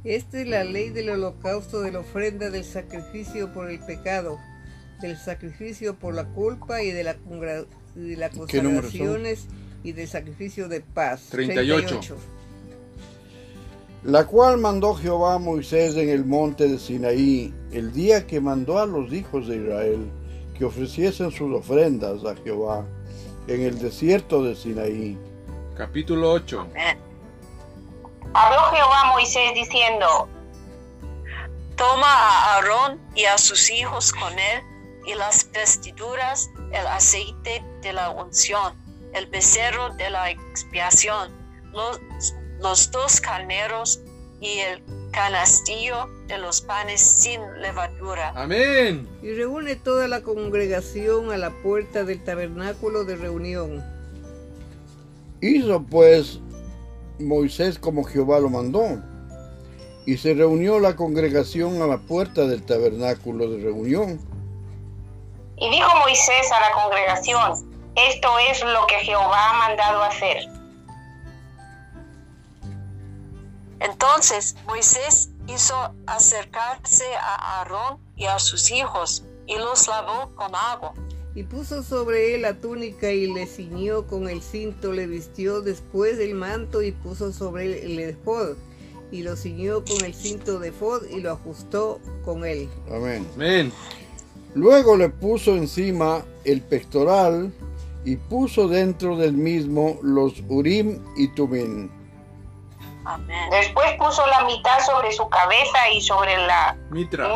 Esta 0.04 0.42
es 0.42 0.48
la 0.48 0.63
ley 0.63 0.89
del 0.89 1.10
holocausto, 1.10 1.82
de 1.82 1.92
la 1.92 2.00
ofrenda, 2.00 2.50
del 2.50 2.66
sacrificio 2.66 3.54
por 3.54 3.70
el 3.70 3.80
pecado, 3.80 4.38
del 5.02 5.18
sacrificio 5.18 5.96
por 5.96 6.13
la 6.13 6.26
culpa 6.26 6.84
y 6.84 6.92
de 6.92 7.04
la, 7.04 7.16
congra- 7.18 7.66
y 7.96 8.10
de 8.10 8.18
las 8.18 8.32
consagraciones 8.38 9.48
y 9.84 9.94
del 9.94 10.08
sacrificio 10.08 10.68
de 10.68 10.82
paz. 10.82 11.28
38. 11.32 12.18
La 14.04 14.28
cual 14.28 14.58
mandó 14.58 14.94
Jehová 14.96 15.36
a 15.36 15.39
Moisés 15.39 15.96
en 15.96 16.10
el 16.10 16.26
monte 16.26 16.68
de 16.68 16.78
Sinaí, 16.78 17.54
el 17.72 17.94
día 17.94 18.28
que 18.28 18.42
mandó 18.42 18.80
a 18.80 18.86
los 18.86 19.13
hijos 19.13 19.48
de 19.48 19.56
Israel 19.56 20.00
que 20.58 20.66
ofreciesen 20.66 21.32
sus 21.32 21.54
ofrendas 21.54 22.26
a 22.26 22.36
Jehová 22.36 22.86
en 23.48 23.62
el 23.62 23.80
desierto 23.80 24.44
de 24.44 24.56
Sinaí. 24.56 25.18
Capítulo 25.78 26.32
8. 26.34 26.68
Habló 28.34 28.60
Jehová 28.72 29.02
a 29.02 29.12
Moisés 29.12 29.54
diciendo, 29.54 30.28
Toma 31.76 32.08
a 32.08 32.56
Aarón 32.56 33.00
y 33.15 33.26
a 33.26 33.38
sus 33.38 33.69
hijos 33.69 34.12
con 34.12 34.34
él 34.34 34.63
y 35.06 35.13
las 35.15 35.52
vestiduras, 35.52 36.50
el 36.72 36.88
aceite 36.88 37.63
de 37.82 37.93
la 37.93 38.10
unción, 38.10 38.74
el 39.13 39.28
becerro 39.28 39.89
de 39.96 40.10
la 40.10 40.32
expiación, 40.32 41.32
los, 41.74 42.00
los 42.60 42.89
dos 42.91 43.22
carneros 43.22 44.00
y 44.41 44.60
el 44.60 44.84
canastillo 45.12 46.10
de 46.28 46.38
los 46.39 46.62
panes 46.62 47.02
sin 47.02 47.39
levadura. 47.62 48.34
Amén. 48.36 49.08
Y 49.22 49.34
reúne 49.34 49.76
toda 49.76 50.08
la 50.08 50.22
congregación 50.22 51.32
a 51.32 51.38
la 51.38 51.52
puerta 51.52 52.04
del 52.04 52.24
tabernáculo 52.24 53.04
de 53.04 53.15
reunión. 53.15 53.84
Hizo 55.39 55.84
pues 55.84 56.39
Moisés 57.19 57.80
como 57.80 58.04
Jehová 58.04 58.39
lo 58.39 58.49
mandó, 58.49 59.02
y 60.06 60.17
se 60.17 60.34
reunió 60.34 60.80
la 60.80 60.95
congregación 60.95 61.82
a 61.82 61.88
la 61.88 61.97
puerta 61.97 62.45
del 62.45 62.63
tabernáculo 62.63 63.49
de 63.49 63.63
reunión. 63.63 64.19
y 65.56 65.69
dijo 65.69 65.88
Moisés 65.99 66.52
a 66.52 66.60
la 66.60 66.71
congregación, 66.71 67.73
esto 67.95 68.28
es 68.49 68.63
lo 68.63 68.86
que 68.88 68.95
Jehová 68.95 69.49
ha 69.49 69.54
mandado 69.54 70.04
hacer. 70.04 70.38
Entonces 73.80 74.56
Moisés 74.65 75.30
hizo 75.47 75.76
acercarse 76.08 77.06
a 77.15 77.60
Aarón 77.60 77.99
y 78.15 78.26
a 78.26 78.39
sus 78.39 78.71
hijos 78.71 79.23
y 79.45 79.58
los 79.58 79.88
lavó 79.88 80.34
con 80.36 80.56
agua. 80.56 80.93
Y 81.36 81.43
puso 81.43 81.82
sobre 81.82 82.36
él 82.36 82.43
la 82.43 82.54
túnica 82.54 83.12
y 83.12 83.34
le 83.34 83.48
ciñó 83.48 84.06
con 84.06 84.30
el 84.30 84.41
cinto, 84.41 84.91
le 84.91 85.08
vistió 85.08 85.62
después 85.62 86.19
el 86.19 86.36
manto 86.36 86.84
y 86.84 86.91
puso 86.91 87.32
sobre 87.32 87.65
él 87.65 87.74
el 87.74 88.00
efod. 88.00 88.56
Y 89.12 89.24
lo 89.24 89.36
ciñó 89.36 89.84
con 89.84 90.06
el 90.06 90.13
cinto 90.13 90.60
de 90.60 90.69
efod 90.69 91.04
y 91.10 91.22
lo 91.22 91.32
ajustó 91.32 92.00
con 92.24 92.46
él. 92.46 92.69
Amén. 92.91 93.28
Amén. 93.36 93.72
Luego 94.54 94.96
le 94.96 95.10
puso 95.10 95.56
encima 95.56 96.24
el 96.46 96.62
pectoral 96.62 97.52
y 98.06 98.17
puso 98.17 98.67
dentro 98.67 99.17
del 99.17 99.34
mismo 99.34 99.98
los 100.04 100.43
Urim 100.48 101.00
y 101.17 101.28
Tumim. 101.30 101.89
Amén. 103.06 103.50
Después 103.50 103.88
puso 103.98 104.26
la 104.28 104.46
mitad 104.46 104.80
sobre 104.86 105.12
su 105.12 105.28
cabeza 105.30 105.89
y 105.96 106.02
sobre 106.02 106.38
la 106.38 106.78
Mitra. 106.91 107.34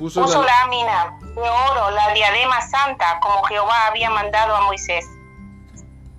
Puso 0.00 0.22
Puso 0.22 0.42
la, 0.42 0.48
lámina 0.48 1.18
de 1.20 1.42
oro, 1.42 1.90
la 1.90 2.14
diadema 2.14 2.58
santa, 2.62 3.20
como 3.20 3.42
Jehová 3.42 3.88
había 3.88 4.08
mandado 4.08 4.56
a 4.56 4.62
Moisés. 4.62 5.04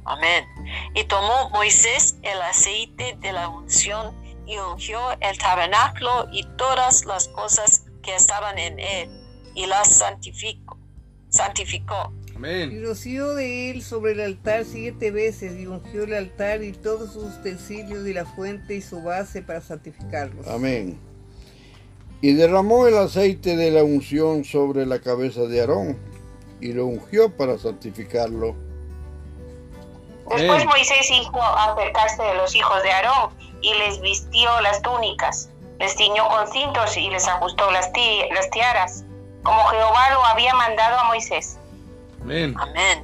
Amén. 0.05 0.45
Y 0.93 1.03
tomó 1.05 1.49
Moisés 1.49 2.15
el 2.21 2.39
aceite 2.43 3.17
de 3.19 3.31
la 3.31 3.49
unción 3.49 4.15
y 4.45 4.55
ungió 4.59 4.99
el 5.19 5.35
tabernáculo 5.39 6.27
y 6.31 6.43
todas 6.57 7.05
las 7.05 7.27
cosas 7.29 7.85
que 8.03 8.15
estaban 8.15 8.59
en 8.59 8.79
él 8.79 9.09
y 9.55 9.65
las 9.65 9.95
santificó. 9.95 10.77
santificó. 11.29 12.13
Y 12.27 12.35
Amén. 12.35 12.83
roció 12.85 13.33
de 13.33 13.71
él 13.71 13.81
sobre 13.81 14.11
el 14.11 14.21
altar 14.21 14.63
siete 14.63 15.09
veces 15.09 15.59
y 15.59 15.65
ungió 15.65 16.03
el 16.03 16.13
altar 16.13 16.61
y 16.61 16.71
todos 16.71 17.13
sus 17.13 17.23
utensilios 17.39 18.05
y 18.05 18.13
la 18.13 18.25
fuente 18.25 18.75
y 18.75 18.81
su 18.81 19.01
base 19.01 19.41
para 19.41 19.61
santificarlos. 19.61 20.47
Amén. 20.47 20.99
Y 22.21 22.33
derramó 22.33 22.87
el 22.87 22.97
aceite 22.97 23.55
de 23.55 23.71
la 23.71 23.83
unción 23.83 24.43
sobre 24.45 24.85
la 24.85 24.99
cabeza 24.99 25.41
de 25.41 25.61
Aarón 25.61 25.97
y 26.59 26.73
lo 26.73 26.85
ungió 26.85 27.35
para 27.35 27.57
santificarlo. 27.57 28.55
Después 30.29 30.51
Amén. 30.51 30.67
Moisés 30.67 31.09
hizo 31.11 31.41
acercarse 31.41 32.21
de 32.21 32.35
los 32.35 32.55
hijos 32.55 32.81
de 32.83 32.91
Aarón 32.91 33.33
y 33.61 33.73
les 33.73 33.99
vistió 34.01 34.49
las 34.61 34.81
túnicas, 34.81 35.49
les 35.79 35.95
ciñó 35.95 36.27
con 36.29 36.47
cintos 36.51 36.95
y 36.95 37.09
les 37.09 37.27
ajustó 37.27 37.69
las, 37.71 37.91
ti- 37.91 38.21
las 38.33 38.49
tiaras, 38.51 39.03
como 39.43 39.59
Jehová 39.65 40.11
lo 40.11 40.23
había 40.25 40.53
mandado 40.53 40.99
a 40.99 41.03
Moisés. 41.05 41.57
Amén. 42.21 42.55
Amén. 42.59 43.03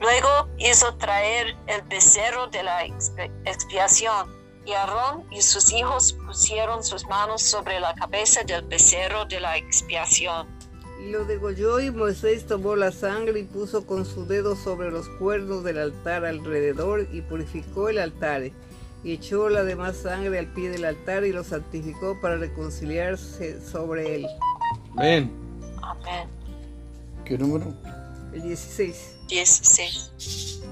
Luego 0.00 0.48
hizo 0.58 0.94
traer 0.96 1.56
el 1.66 1.82
becerro 1.82 2.46
de 2.48 2.62
la 2.62 2.84
exp- 2.86 3.30
expiación, 3.44 4.28
y 4.66 4.72
Aarón 4.72 5.24
y 5.30 5.42
sus 5.42 5.72
hijos 5.72 6.12
pusieron 6.26 6.82
sus 6.82 7.06
manos 7.06 7.42
sobre 7.42 7.80
la 7.80 7.94
cabeza 7.94 8.42
del 8.44 8.62
becerro 8.62 9.24
de 9.26 9.40
la 9.40 9.56
expiación. 9.56 10.46
Y 11.02 11.10
lo 11.10 11.24
degolló 11.24 11.80
y 11.80 11.90
Moisés 11.90 12.46
tomó 12.46 12.76
la 12.76 12.92
sangre 12.92 13.40
y 13.40 13.44
puso 13.44 13.86
con 13.86 14.06
su 14.06 14.26
dedo 14.26 14.56
sobre 14.56 14.90
los 14.90 15.08
cuernos 15.18 15.64
del 15.64 15.78
altar 15.78 16.24
alrededor 16.24 17.06
y 17.12 17.20
purificó 17.20 17.88
el 17.88 17.98
altar. 17.98 18.42
Y 19.02 19.12
echó 19.12 19.50
la 19.50 19.64
demás 19.64 19.98
sangre 19.98 20.38
al 20.38 20.46
pie 20.46 20.70
del 20.70 20.86
altar 20.86 21.24
y 21.24 21.32
lo 21.32 21.44
santificó 21.44 22.18
para 22.22 22.38
reconciliarse 22.38 23.60
sobre 23.60 24.16
él. 24.16 24.26
Amén. 24.96 25.30
Amén. 25.82 26.28
¿Qué 27.24 27.36
número? 27.36 27.74
El 28.32 28.42
16. 28.42 29.16
16. 29.28 30.62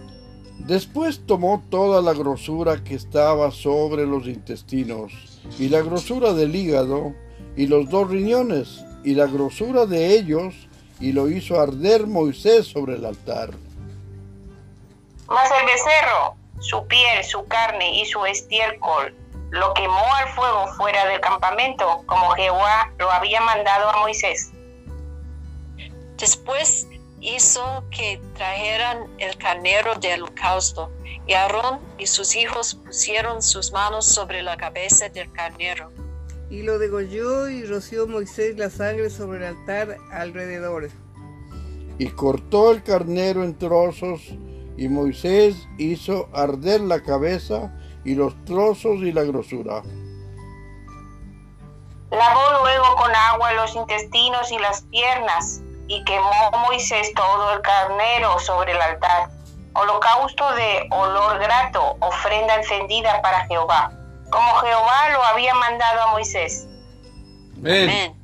Después 0.59 1.27
tomó 1.27 1.62
toda 1.71 2.01
la 2.01 2.12
grosura 2.12 2.83
que 2.85 2.95
estaba 2.95 3.51
sobre 3.51 4.07
los 4.07 4.27
intestinos, 4.27 5.12
y 5.59 5.69
la 5.69 5.83
grosura 5.83 6.33
del 6.33 6.55
hígado, 6.55 7.15
y 7.57 7.67
los 7.67 7.91
dos 7.91 8.09
riñones, 8.09 8.85
y 9.05 9.15
la 9.15 9.27
grosura 9.27 9.87
de 9.87 10.15
ellos, 10.15 10.55
y 11.01 11.12
lo 11.12 11.29
hizo 11.29 11.61
arder 11.61 12.07
Moisés 12.07 12.67
sobre 12.67 12.95
el 12.95 13.05
altar. 13.05 13.51
Mas 15.29 15.51
el 15.61 15.67
becerro, 15.67 16.37
su 16.61 16.87
piel, 16.87 17.25
su 17.25 17.45
carne 17.47 18.01
y 18.01 18.07
su 18.07 18.25
estiércol, 18.25 19.15
lo 19.51 19.75
quemó 19.75 20.15
al 20.15 20.29
fuego 20.29 20.67
fuera 20.79 21.05
del 21.07 21.21
campamento, 21.21 22.03
como 22.07 22.31
Jehová 22.31 22.93
lo 22.99 23.11
había 23.11 23.41
mandado 23.41 23.91
a 23.91 23.97
Moisés. 23.99 24.53
Después 26.19 26.87
hizo 27.23 27.85
que 27.91 28.21
trajeran 28.35 29.07
el 29.19 29.37
carnero 29.39 29.95
del 29.95 30.25
holocausto, 30.25 30.91
y 31.27 31.33
Aarón 31.35 31.79
y 31.97 32.07
sus 32.07 32.35
hijos 32.35 32.75
pusieron 32.75 33.43
sus 33.43 33.73
manos 33.73 34.05
sobre 34.07 34.43
la 34.43 34.57
cabeza 34.57 35.09
del 35.09 35.31
carnero. 35.33 35.91
Y 36.51 36.63
lo 36.63 36.79
degolló 36.79 37.49
y 37.49 37.65
roció 37.65 38.07
Moisés 38.07 38.59
la 38.59 38.69
sangre 38.69 39.09
sobre 39.09 39.39
el 39.39 39.57
altar 39.57 39.97
alrededor. 40.11 40.91
Y 41.99 42.09
cortó 42.09 42.73
el 42.73 42.83
carnero 42.83 43.45
en 43.45 43.57
trozos, 43.57 44.21
y 44.77 44.89
Moisés 44.89 45.69
hizo 45.79 46.29
arder 46.33 46.81
la 46.81 47.03
cabeza, 47.03 47.73
y 48.05 48.17
los 48.17 48.35
trozos 48.45 48.99
y 49.03 49.13
la 49.13 49.23
grosura. 49.23 49.83
Lavó 52.11 52.63
luego 52.63 52.97
con 52.97 53.15
agua 53.15 53.53
los 53.53 53.75
intestinos 53.77 54.51
y 54.51 54.59
las 54.59 54.83
piernas, 54.83 55.63
y 55.93 56.03
quemó 56.05 56.51
Moisés 56.53 57.13
todo 57.15 57.53
el 57.53 57.61
carnero 57.61 58.39
sobre 58.39 58.73
el 58.73 58.81
altar. 58.81 59.29
Holocausto 59.75 60.55
de 60.55 60.87
olor 60.91 61.39
grato, 61.39 61.97
ofrenda 62.01 62.55
encendida 62.57 63.21
para 63.21 63.47
Jehová, 63.47 63.93
como 64.31 64.55
Jehová 64.55 65.11
lo 65.13 65.23
había 65.23 65.55
mandado 65.55 66.01
a 66.01 66.07
Moisés. 66.13 66.67
Amén. 67.59 67.90
Amén. 67.90 68.15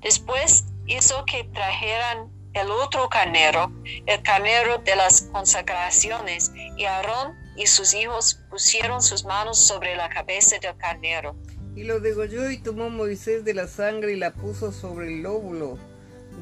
Después 0.00 0.64
hizo 0.86 1.24
que 1.24 1.44
trajeran 1.44 2.32
el 2.52 2.70
otro 2.72 3.08
carnero, 3.08 3.70
el 4.06 4.20
carnero 4.22 4.78
de 4.78 4.96
las 4.96 5.22
consagraciones, 5.32 6.50
y 6.76 6.84
Aarón 6.84 7.36
y 7.56 7.68
sus 7.68 7.94
hijos 7.94 8.40
pusieron 8.50 9.02
sus 9.02 9.24
manos 9.24 9.58
sobre 9.58 9.94
la 9.94 10.08
cabeza 10.08 10.58
del 10.58 10.76
carnero. 10.76 11.36
Y 11.76 11.84
lo 11.84 12.00
degolló 12.00 12.50
y 12.50 12.58
tomó 12.58 12.90
Moisés 12.90 13.44
de 13.44 13.54
la 13.54 13.68
sangre 13.68 14.12
y 14.12 14.16
la 14.16 14.32
puso 14.32 14.72
sobre 14.72 15.06
el 15.06 15.22
lóbulo 15.22 15.78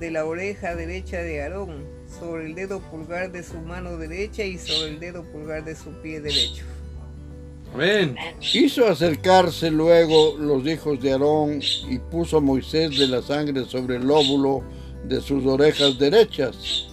de 0.02 0.10
la 0.10 0.24
oreja 0.24 0.74
derecha 0.74 1.18
de 1.18 1.42
Aarón, 1.42 1.84
sobre 2.18 2.46
el 2.46 2.56
dedo 2.56 2.80
pulgar 2.80 3.30
de 3.30 3.44
su 3.44 3.54
mano 3.58 3.96
derecha 3.96 4.42
y 4.42 4.58
sobre 4.58 4.90
el 4.90 4.98
dedo 4.98 5.22
pulgar 5.22 5.64
de 5.64 5.76
su 5.76 5.92
pie 6.02 6.20
derecho. 6.20 6.64
Amén. 7.72 8.16
Hizo 8.52 8.88
acercarse 8.88 9.70
luego 9.70 10.34
los 10.40 10.66
hijos 10.66 11.00
de 11.00 11.12
Aarón 11.12 11.60
y 11.88 11.98
puso 12.10 12.38
a 12.38 12.40
Moisés 12.40 12.98
de 12.98 13.06
la 13.06 13.22
sangre 13.22 13.64
sobre 13.64 13.94
el 13.94 14.04
lóbulo 14.04 14.64
de 15.04 15.20
sus 15.20 15.46
orejas 15.46 15.96
derechas, 16.00 16.88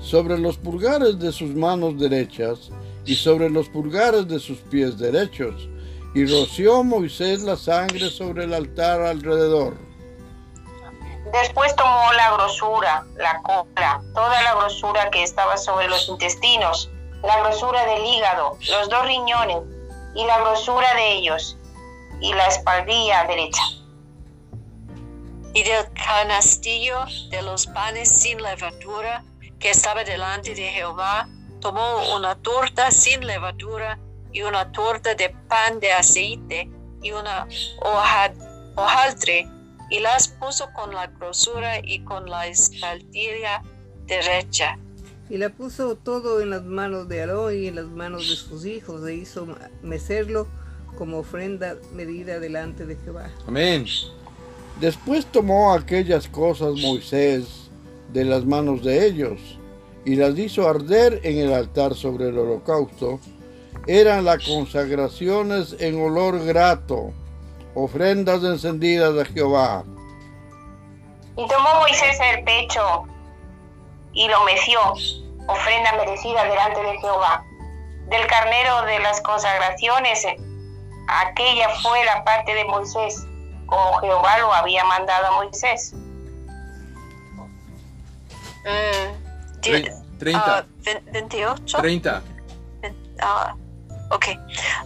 sobre 0.00 0.36
los 0.36 0.56
pulgares 0.56 1.16
de 1.20 1.30
sus 1.30 1.54
manos 1.54 1.96
derechas 1.96 2.70
y 3.06 3.14
sobre 3.14 3.50
los 3.50 3.68
pulgares 3.68 4.26
de 4.26 4.40
sus 4.40 4.58
pies 4.62 4.98
derechos. 4.98 5.68
Y 6.12 6.26
roció 6.26 6.82
Moisés 6.82 7.44
la 7.44 7.56
sangre 7.56 8.10
sobre 8.10 8.44
el 8.44 8.52
altar 8.52 9.02
alrededor. 9.02 9.87
Después 11.32 11.74
tomó 11.76 12.12
la 12.12 12.32
grosura, 12.32 13.04
la 13.16 13.42
cola, 13.42 14.00
toda 14.14 14.42
la 14.42 14.54
grosura 14.54 15.10
que 15.10 15.22
estaba 15.22 15.56
sobre 15.56 15.88
los 15.88 16.08
intestinos, 16.08 16.90
la 17.22 17.38
grosura 17.40 17.84
del 17.84 18.04
hígado, 18.04 18.56
los 18.70 18.88
dos 18.88 19.06
riñones 19.06 19.58
y 20.14 20.24
la 20.24 20.38
grosura 20.40 20.94
de 20.94 21.12
ellos, 21.12 21.56
y 22.20 22.32
la 22.32 22.46
espaldilla 22.46 23.24
derecha. 23.24 23.62
y 25.54 25.62
del 25.62 25.90
canastillo 25.92 27.04
de 27.30 27.42
los 27.42 27.66
panes 27.66 28.08
sin 28.08 28.40
levadura 28.40 29.24
que 29.58 29.70
estaba 29.70 30.04
delante 30.04 30.54
de 30.54 30.68
Jehová, 30.68 31.26
tomó 31.60 32.14
una 32.14 32.36
torta 32.36 32.90
sin 32.90 33.26
levadura 33.26 33.98
y 34.32 34.42
una 34.42 34.70
torta 34.70 35.14
de 35.14 35.30
pan 35.48 35.80
de 35.80 35.92
aceite 35.92 36.70
y 37.02 37.12
una 37.12 37.48
hoja, 37.80 38.32
y 39.90 40.00
las 40.00 40.28
puso 40.28 40.70
con 40.74 40.94
la 40.94 41.06
grosura 41.06 41.78
y 41.82 42.00
con 42.00 42.28
la 42.28 42.46
espaldilla 42.46 43.62
derecha. 44.06 44.78
Y 45.30 45.36
la 45.36 45.50
puso 45.50 45.96
todo 45.96 46.40
en 46.40 46.50
las 46.50 46.64
manos 46.64 47.08
de 47.08 47.20
Aarón 47.20 47.54
y 47.54 47.66
en 47.66 47.76
las 47.76 47.86
manos 47.86 48.28
de 48.28 48.36
sus 48.36 48.64
hijos, 48.64 49.06
e 49.06 49.14
hizo 49.14 49.46
mecerlo 49.82 50.46
como 50.96 51.18
ofrenda 51.18 51.76
medida 51.92 52.40
delante 52.40 52.86
de 52.86 52.96
Jehová. 52.96 53.30
Amén. 53.46 53.86
Después 54.80 55.26
tomó 55.26 55.72
aquellas 55.72 56.28
cosas 56.28 56.74
Moisés 56.80 57.68
de 58.12 58.24
las 58.24 58.44
manos 58.44 58.82
de 58.82 59.06
ellos 59.06 59.40
y 60.04 60.16
las 60.16 60.38
hizo 60.38 60.68
arder 60.68 61.20
en 61.24 61.38
el 61.38 61.52
altar 61.52 61.94
sobre 61.94 62.28
el 62.28 62.38
holocausto. 62.38 63.20
Eran 63.86 64.24
las 64.24 64.46
consagraciones 64.46 65.76
en 65.78 66.00
olor 66.00 66.44
grato, 66.44 67.12
ofrendas 67.84 68.42
encendidas 68.42 69.14
a 69.18 69.24
Jehová. 69.32 69.84
Y 71.36 71.46
tomó 71.46 71.68
Moisés 71.80 72.18
el 72.20 72.42
pecho 72.44 73.04
y 74.12 74.26
lo 74.28 74.42
meció, 74.44 74.80
ofrenda 75.46 75.92
merecida 75.96 76.44
delante 76.44 76.82
de 76.82 76.98
Jehová. 76.98 77.42
Del 78.08 78.26
carnero 78.26 78.82
de 78.82 78.98
las 79.00 79.20
consagraciones, 79.20 80.26
aquella 81.08 81.68
fue 81.82 82.04
la 82.04 82.24
parte 82.24 82.54
de 82.54 82.64
Moisés, 82.64 83.24
como 83.66 83.98
Jehová 84.00 84.38
lo 84.38 84.52
había 84.52 84.82
mandado 84.84 85.26
a 85.26 85.30
Moisés. 85.32 85.92
Mm, 88.64 89.60
di- 89.60 89.70
Tre- 89.70 90.18
Treinta. 90.18 90.58
ah, 90.58 90.64
ve- 90.84 91.02
28. 91.12 91.78
Treinta. 91.78 92.22
Ah, 93.20 93.54
ok. 94.10 94.26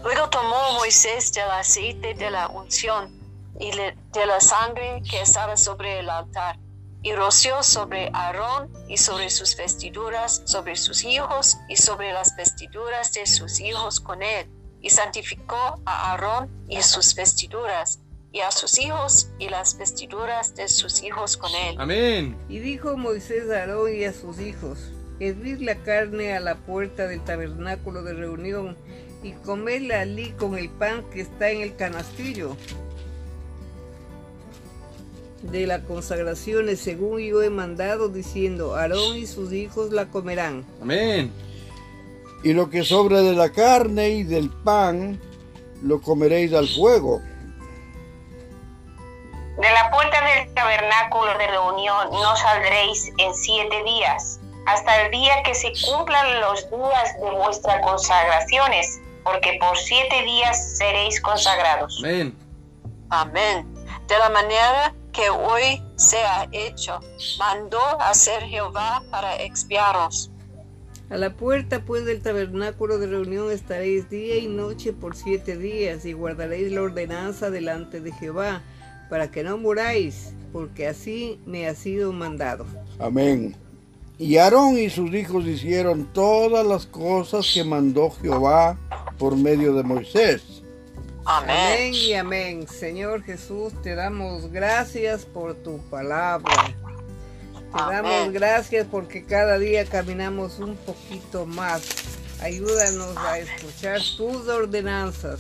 Luego 0.05 0.29
tomó 0.31 0.73
Moisés 0.79 1.33
del 1.33 1.51
aceite 1.51 2.15
de 2.15 2.31
la 2.31 2.49
unción 2.49 3.11
y 3.59 3.73
le- 3.73 3.97
de 4.13 4.27
la 4.27 4.41
sangre 4.41 5.03
que 5.09 5.21
estaba 5.21 5.57
sobre 5.57 6.01
el 6.01 6.11
altar 6.11 6.59
y 7.03 7.13
roció 7.15 7.63
sobre 7.63 8.11
Aarón 8.15 8.73
y 8.89 8.97
sobre 8.97 9.29
sus 9.31 9.57
vestiduras, 9.57 10.43
sobre 10.45 10.77
sus 10.77 11.05
hijos 11.05 11.57
y 11.69 11.77
sobre 11.77 12.13
las 12.13 12.37
vestiduras 12.37 13.13
de 13.13 13.27
sus 13.27 13.61
hijos 13.61 14.01
con 14.01 14.23
él. 14.23 14.49
Y 14.81 14.91
santificó 14.91 15.81
a 15.85 16.13
Aarón 16.13 16.51
y 16.69 16.81
sus 16.83 17.15
vestiduras 17.15 18.01
y 18.33 18.41
a 18.41 18.51
sus 18.51 18.79
hijos 18.79 19.29
y 19.39 19.49
las 19.49 19.77
vestiduras 19.77 20.55
de 20.55 20.67
sus 20.69 21.03
hijos 21.03 21.37
con 21.37 21.55
él. 21.55 21.77
Amén. 21.79 22.37
Y 22.49 22.59
dijo 22.61 22.97
Moisés 22.97 23.51
a 23.51 23.59
Aarón 23.61 23.95
y 23.95 24.05
a 24.05 24.13
sus 24.13 24.41
hijos, 24.41 24.79
hervid 25.21 25.61
la 25.61 25.77
carne 25.77 26.35
a 26.35 26.41
la 26.41 26.55
puerta 26.57 27.07
del 27.07 27.23
tabernáculo 27.25 28.03
de 28.03 28.15
reunión 28.15 28.77
y 29.23 29.33
comerla 29.33 30.01
allí 30.01 30.31
con 30.33 30.57
el 30.59 30.69
pan 30.71 31.05
que 31.11 31.21
está 31.21 31.51
en 31.51 31.63
el 31.63 31.77
canastillo 31.77 32.57
de 35.43 35.67
las 35.67 35.83
consagraciones 35.83 36.81
según 36.81 37.21
yo 37.21 37.43
he 37.43 37.51
mandado 37.51 38.09
diciendo, 38.09 38.77
Aarón 38.77 39.17
y 39.17 39.27
sus 39.27 39.53
hijos 39.53 39.91
la 39.91 40.07
comerán. 40.07 40.65
Amén. 40.81 41.33
Y 42.45 42.53
lo 42.53 42.71
que 42.71 42.85
sobre 42.85 43.23
de 43.23 43.35
la 43.35 43.51
carne 43.51 44.11
y 44.11 44.23
del 44.25 44.51
pan, 44.51 45.21
lo 45.83 46.01
comeréis 46.01 46.53
al 46.53 46.69
fuego. 46.69 47.21
De 49.59 49.71
la 49.71 49.91
puerta 49.91 50.19
del 50.25 50.55
tabernáculo 50.55 51.39
de 51.39 51.47
reunión 51.47 52.11
no 52.11 52.37
saldréis 52.37 53.13
en 53.19 53.35
siete 53.35 53.83
días, 53.85 54.41
hasta 54.67 55.03
el 55.03 55.11
día 55.11 55.43
que 55.45 55.55
se 55.55 55.73
cumplan 55.87 56.41
los 56.41 56.69
días 56.71 57.21
de 57.21 57.31
vuestras 57.31 57.81
consagraciones, 57.83 59.01
porque 59.25 59.59
por 59.61 59.77
siete 59.77 60.23
días 60.25 60.77
seréis 60.79 61.21
consagrados. 61.21 62.01
Amén. 62.03 62.35
Amén. 63.11 63.67
De 64.09 64.19
la 64.19 64.31
manera 64.31 64.95
que 65.13 65.29
hoy 65.31 65.83
se 65.97 66.19
ha 66.19 66.49
hecho, 66.53 67.01
mandó 67.39 67.81
hacer 68.01 68.43
Jehová 68.45 69.03
para 69.11 69.37
expiaros. 69.43 70.31
A 71.11 71.19
la 71.19 71.31
puerta 71.31 71.85
pues 71.85 72.07
del 72.07 72.23
tabernáculo 72.23 72.99
de 72.99 73.07
reunión 73.07 73.51
estaréis 73.51 74.09
día 74.09 74.39
y 74.39 74.47
noche 74.47 74.95
por 74.95 75.15
siete 75.15 75.59
días 75.59 76.07
y 76.07 76.15
guardaréis 76.15 76.73
la 76.73 76.83
ordenanza 76.83 77.51
delante 77.51 78.01
de 78.01 78.13
Jehová, 78.13 78.63
para 79.11 79.31
que 79.31 79.43
no 79.43 79.59
muráis, 79.59 80.33
porque 80.55 80.89
así 80.89 81.39
me 81.45 81.69
ha 81.69 81.75
sido 81.75 82.13
mandado. 82.13 82.65
Amén. 82.99 83.55
Y 84.19 84.39
Aarón 84.39 84.79
y 84.79 84.89
sus 84.89 85.13
hijos 85.13 85.45
hicieron 85.45 86.07
todas 86.15 86.67
las 86.67 86.87
cosas 86.87 87.51
que 87.53 87.63
mandó 87.65 88.11
Jehová 88.11 88.79
por 89.23 89.37
medio 89.37 89.73
de 89.75 89.85
Moisés. 89.85 90.43
Amén. 91.25 91.57
Amén 91.57 91.95
y 91.95 92.13
amén. 92.15 92.67
Señor 92.67 93.23
Jesús, 93.23 93.73
te 93.81 93.95
damos 93.95 94.51
gracias 94.51 95.25
por 95.25 95.55
tu 95.55 95.79
palabra. 95.91 96.53
Te 96.67 96.75
Amén. 97.73 98.03
damos 98.03 98.33
gracias 98.33 98.85
porque 98.91 99.25
cada 99.25 99.61
día 99.61 99.85
caminamos 99.85 100.59
un 100.59 100.75
poquito 100.75 101.47
más. 101.47 101.85
Ayúdanos 102.41 103.17
a 103.17 103.39
escuchar 103.39 104.01
tus 104.17 104.49
ordenanzas. 104.49 105.39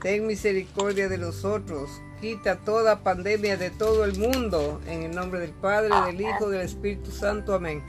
Ten 0.00 0.28
misericordia 0.28 1.08
de 1.08 1.18
nosotros. 1.18 1.90
Quita 2.20 2.60
toda 2.60 3.02
pandemia 3.02 3.56
de 3.56 3.70
todo 3.70 4.04
el 4.04 4.16
mundo. 4.16 4.80
En 4.86 5.02
el 5.02 5.10
nombre 5.10 5.40
del 5.40 5.50
Padre, 5.50 5.90
del 6.06 6.20
Hijo, 6.20 6.48
del 6.48 6.60
Espíritu 6.60 7.10
Santo. 7.10 7.52
Amén. 7.52 7.82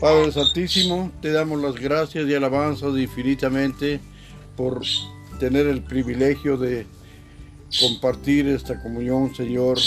Padre 0.00 0.32
Santísimo, 0.32 1.10
te 1.20 1.32
damos 1.32 1.60
las 1.60 1.74
gracias 1.76 2.28
y 2.28 2.34
alabanzas 2.34 2.96
infinitamente 2.96 4.00
por 4.56 4.82
tener 5.38 5.66
el 5.66 5.82
privilegio 5.82 6.56
de 6.56 6.86
compartir 7.80 8.48
esta 8.48 8.80
comunión, 8.82 9.34
Señor. 9.34 9.78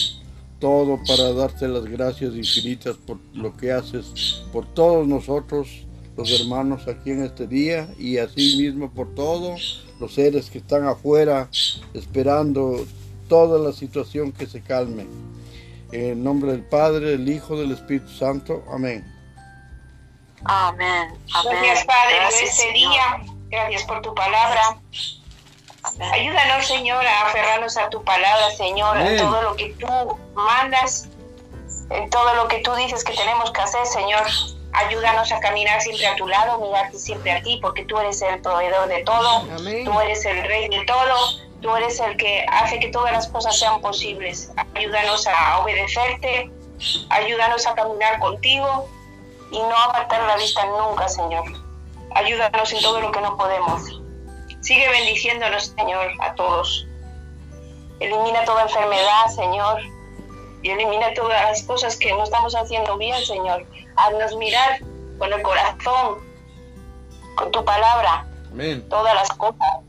Todo 0.59 0.99
para 1.07 1.31
darte 1.33 1.69
las 1.69 1.85
gracias 1.85 2.35
infinitas 2.35 2.97
por 2.97 3.17
lo 3.33 3.55
que 3.55 3.71
haces 3.71 4.43
por 4.51 4.65
todos 4.65 5.07
nosotros, 5.07 5.85
los 6.17 6.37
hermanos 6.37 6.85
aquí 6.89 7.11
en 7.11 7.23
este 7.23 7.47
día, 7.47 7.87
y 7.97 8.17
así 8.17 8.57
mismo 8.57 8.91
por 8.91 9.15
todos 9.15 9.85
los 10.01 10.13
seres 10.13 10.49
que 10.49 10.57
están 10.57 10.85
afuera 10.85 11.49
esperando 11.93 12.85
toda 13.29 13.57
la 13.57 13.71
situación 13.71 14.33
que 14.33 14.47
se 14.47 14.61
calme. 14.61 15.05
En 15.93 16.05
el 16.05 16.23
nombre 16.23 16.51
del 16.51 16.63
Padre, 16.63 17.11
del 17.11 17.29
Hijo, 17.29 17.57
del 17.57 17.71
Espíritu 17.71 18.09
Santo. 18.09 18.63
Amén. 18.69 19.18
Amén. 20.45 21.17
Amén. 21.33 21.57
Gracias, 21.61 21.85
Padre, 21.85 22.15
por 22.15 22.21
Gracias, 22.21 22.49
este 22.49 22.61
Señor. 22.71 22.73
día. 22.73 23.33
Gracias 23.49 23.83
por 23.83 24.01
tu 24.01 24.13
palabra. 24.13 24.77
Amén. 25.83 26.13
Ayúdanos, 26.13 26.67
Señor, 26.67 27.05
a 27.05 27.27
aferrarnos 27.27 27.77
a 27.77 27.89
tu 27.89 28.03
palabra, 28.03 28.51
Señor, 28.51 28.97
Amén. 28.97 29.13
en 29.13 29.17
todo 29.17 29.41
lo 29.41 29.55
que 29.55 29.69
tú 29.79 30.19
mandas, 30.33 31.07
en 31.89 32.09
todo 32.09 32.33
lo 32.35 32.47
que 32.47 32.59
tú 32.59 32.73
dices 32.75 33.03
que 33.03 33.13
tenemos 33.13 33.51
que 33.51 33.61
hacer, 33.61 33.85
Señor. 33.85 34.23
Ayúdanos 34.71 35.31
a 35.31 35.39
caminar 35.39 35.81
siempre 35.81 36.05
a 36.05 36.15
tu 36.15 36.27
lado, 36.27 36.59
mirarte 36.59 36.99
siempre 36.99 37.31
a 37.31 37.41
ti, 37.41 37.57
porque 37.61 37.85
tú 37.85 37.97
eres 37.97 38.21
el 38.21 38.39
proveedor 38.41 38.87
de 38.87 39.03
todo, 39.03 39.39
Amén. 39.57 39.83
tú 39.83 39.99
eres 39.99 40.23
el 40.25 40.43
rey 40.43 40.69
de 40.69 40.85
todo, 40.85 41.15
tú 41.61 41.75
eres 41.75 41.99
el 41.99 42.15
que 42.17 42.45
hace 42.51 42.79
que 42.79 42.89
todas 42.89 43.11
las 43.11 43.27
cosas 43.27 43.57
sean 43.57 43.81
posibles. 43.81 44.51
Ayúdanos 44.75 45.25
a 45.25 45.59
obedecerte, 45.59 46.51
ayúdanos 47.09 47.65
a 47.65 47.73
caminar 47.73 48.19
contigo 48.19 48.87
y 49.51 49.59
no 49.59 49.75
apartar 49.77 50.21
la 50.27 50.37
vista 50.37 50.65
nunca, 50.65 51.07
Señor. 51.07 51.43
Ayúdanos 52.15 52.73
en 52.73 52.81
todo 52.81 53.01
lo 53.01 53.11
que 53.11 53.21
no 53.21 53.37
podemos. 53.37 54.01
Sigue 54.61 54.89
bendiciéndonos, 54.89 55.73
Señor, 55.77 56.07
a 56.19 56.33
todos. 56.35 56.85
Elimina 57.99 58.43
toda 58.45 58.63
enfermedad, 58.63 59.27
Señor. 59.35 59.81
Y 60.61 60.71
elimina 60.71 61.13
todas 61.13 61.41
las 61.43 61.63
cosas 61.63 61.95
que 61.97 62.11
no 62.11 62.23
estamos 62.23 62.53
haciendo 62.55 62.97
bien, 62.97 63.23
Señor. 63.25 63.65
Haznos 63.95 64.35
mirar 64.35 64.79
con 65.17 65.31
el 65.31 65.41
corazón, 65.41 66.19
con 67.35 67.51
tu 67.51 67.63
palabra, 67.63 68.27
Amén. 68.51 68.87
todas 68.89 69.13
las 69.15 69.29
cosas. 69.31 69.79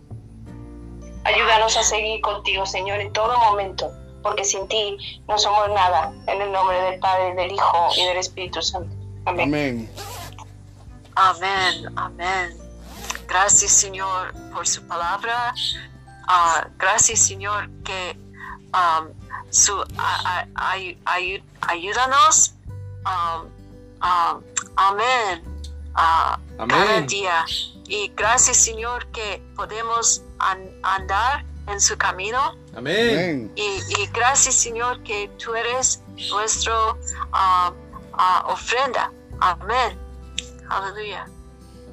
Ayúdanos 1.25 1.77
a 1.77 1.83
seguir 1.83 2.21
contigo, 2.21 2.65
Señor, 2.67 3.01
en 3.01 3.13
todo 3.13 3.37
momento, 3.39 3.91
porque 4.23 4.45
sin 4.45 4.67
ti 4.69 4.97
no 5.29 5.39
somos 5.39 5.69
nada. 5.71 6.13
En 6.27 6.41
el 6.41 6.53
nombre 6.53 6.81
del 6.83 7.01
Padre, 7.01 7.35
del 7.35 7.53
Hijo 7.53 7.89
y 7.97 8.05
del 8.05 8.17
Espíritu 8.19 8.63
Santo. 8.63 9.00
Amén. 9.31 9.49
Amén. 9.49 9.91
Amén, 11.17 11.87
amén. 11.97 12.57
Gracias, 13.29 13.73
Señor, 13.73 14.33
por 14.53 14.67
su 14.67 14.83
palabra. 14.87 15.55
Ah, 16.27 16.67
gracias, 16.79 17.21
Señor, 17.21 17.69
que 17.85 18.17
um, 18.75 19.09
su, 19.51 19.81
a- 19.99 20.21
a- 20.25 20.47
ay- 20.55 20.99
ay- 21.05 21.43
ayúdanos. 21.63 22.55
um, 23.05 23.43
um, 24.03 24.43
amén. 24.77 25.43
Ah, 25.95 26.39
Cada 26.57 26.83
Amén. 26.83 27.07
día. 27.07 27.45
Y 27.89 28.09
gracias, 28.17 28.57
Señor, 28.59 29.07
que 29.09 29.43
podemos 29.57 30.23
an- 30.39 30.71
andar 30.83 31.45
en 31.67 31.81
su 31.81 31.97
camino. 31.99 32.55
Amén. 32.77 33.51
Y, 33.57 33.81
y 33.99 34.07
gracias, 34.13 34.55
Señor, 34.55 35.03
que 35.03 35.29
tú 35.43 35.55
eres 35.55 36.01
nuestro 36.31 36.97
ah, 37.33 37.73
ofrenda. 38.47 39.11
Amén. 39.41 39.99
Aleluya. 40.69 41.27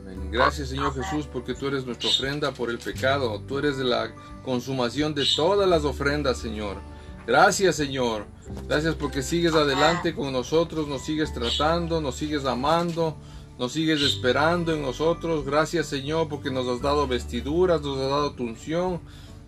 Amén. 0.01 0.31
Gracias 0.31 0.69
Señor 0.69 0.93
Jesús 0.93 1.27
porque 1.31 1.53
tú 1.53 1.67
eres 1.67 1.85
nuestra 1.85 2.09
ofrenda 2.09 2.51
por 2.51 2.69
el 2.69 2.77
pecado. 2.79 3.41
Tú 3.47 3.59
eres 3.59 3.77
de 3.77 3.83
la 3.85 4.11
consumación 4.43 5.13
de 5.15 5.25
todas 5.35 5.67
las 5.67 5.83
ofrendas, 5.83 6.37
Señor. 6.37 6.77
Gracias 7.25 7.75
Señor. 7.75 8.25
Gracias 8.67 8.95
porque 8.95 9.21
sigues 9.21 9.53
adelante 9.53 10.15
con 10.15 10.31
nosotros, 10.31 10.87
nos 10.87 11.01
sigues 11.03 11.33
tratando, 11.33 11.99
nos 11.99 12.15
sigues 12.15 12.45
amando, 12.45 13.17
nos 13.59 13.73
sigues 13.73 14.01
esperando 14.01 14.73
en 14.73 14.81
nosotros. 14.81 15.43
Gracias 15.45 15.87
Señor 15.87 16.29
porque 16.29 16.51
nos 16.51 16.67
has 16.67 16.81
dado 16.81 17.07
vestiduras, 17.07 17.81
nos 17.81 17.97
has 17.97 18.09
dado 18.09 18.33
tu 18.33 18.43
unción, 18.43 19.01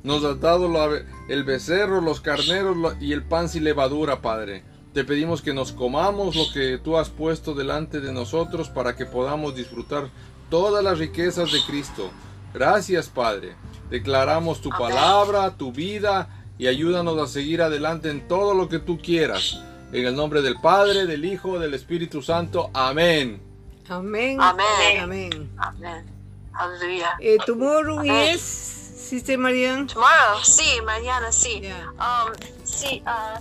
nos 0.04 0.24
has 0.26 0.40
dado 0.42 0.68
la- 0.68 1.04
el 1.30 1.44
becerro, 1.46 2.02
los 2.02 2.20
carneros 2.20 2.76
y 3.00 3.14
el 3.14 3.24
pan 3.24 3.48
sin 3.48 3.64
levadura, 3.64 4.22
Padre. 4.22 4.64
Te 4.94 5.04
pedimos 5.04 5.42
que 5.42 5.54
nos 5.54 5.72
comamos 5.72 6.36
lo 6.36 6.52
que 6.52 6.80
tú 6.80 6.98
has 6.98 7.10
puesto 7.10 7.54
delante 7.54 8.00
de 8.00 8.12
nosotros 8.12 8.70
para 8.70 8.96
que 8.96 9.06
podamos 9.06 9.56
disfrutar 9.56 10.10
todas 10.50 10.84
las 10.84 10.98
riquezas 10.98 11.52
de 11.52 11.60
Cristo. 11.68 12.10
Gracias, 12.54 13.08
Padre. 13.08 13.56
Declaramos 13.90 14.62
tu 14.62 14.70
palabra, 14.70 15.56
tu 15.58 15.72
vida 15.72 16.44
y 16.58 16.68
ayúdanos 16.68 17.18
a 17.20 17.28
seguir 17.28 17.62
adelante 17.62 18.10
en 18.10 18.28
todo 18.28 18.54
lo 18.54 18.68
que 18.68 18.80
tú 18.80 18.98
quieras. 18.98 19.62
En 19.92 20.06
el 20.06 20.16
nombre 20.16 20.42
del 20.42 20.60
Padre, 20.60 21.06
del 21.06 21.24
Hijo, 21.24 21.60
del 21.60 21.74
Espíritu 21.74 22.22
Santo. 22.22 22.70
Amén. 22.74 23.42
Amén. 23.90 24.40
Amén. 24.42 25.00
Amén. 25.02 25.52
Amén. 25.58 26.06
Aleluya. 26.54 27.16
Eh, 27.20 27.38
tomorrow 27.46 28.00
Amén. 28.00 28.36
is, 28.36 28.42
Sister 28.42 29.38
Marian. 29.38 29.88
Tomorrow, 29.88 30.44
sí, 30.44 30.82
mañana 30.86 31.32
sí. 31.32 31.62
Yeah. 31.62 31.92
Um, 31.98 32.34
sí, 32.64 33.02
ah, 33.06 33.40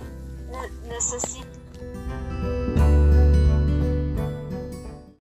nécessite 0.87 1.48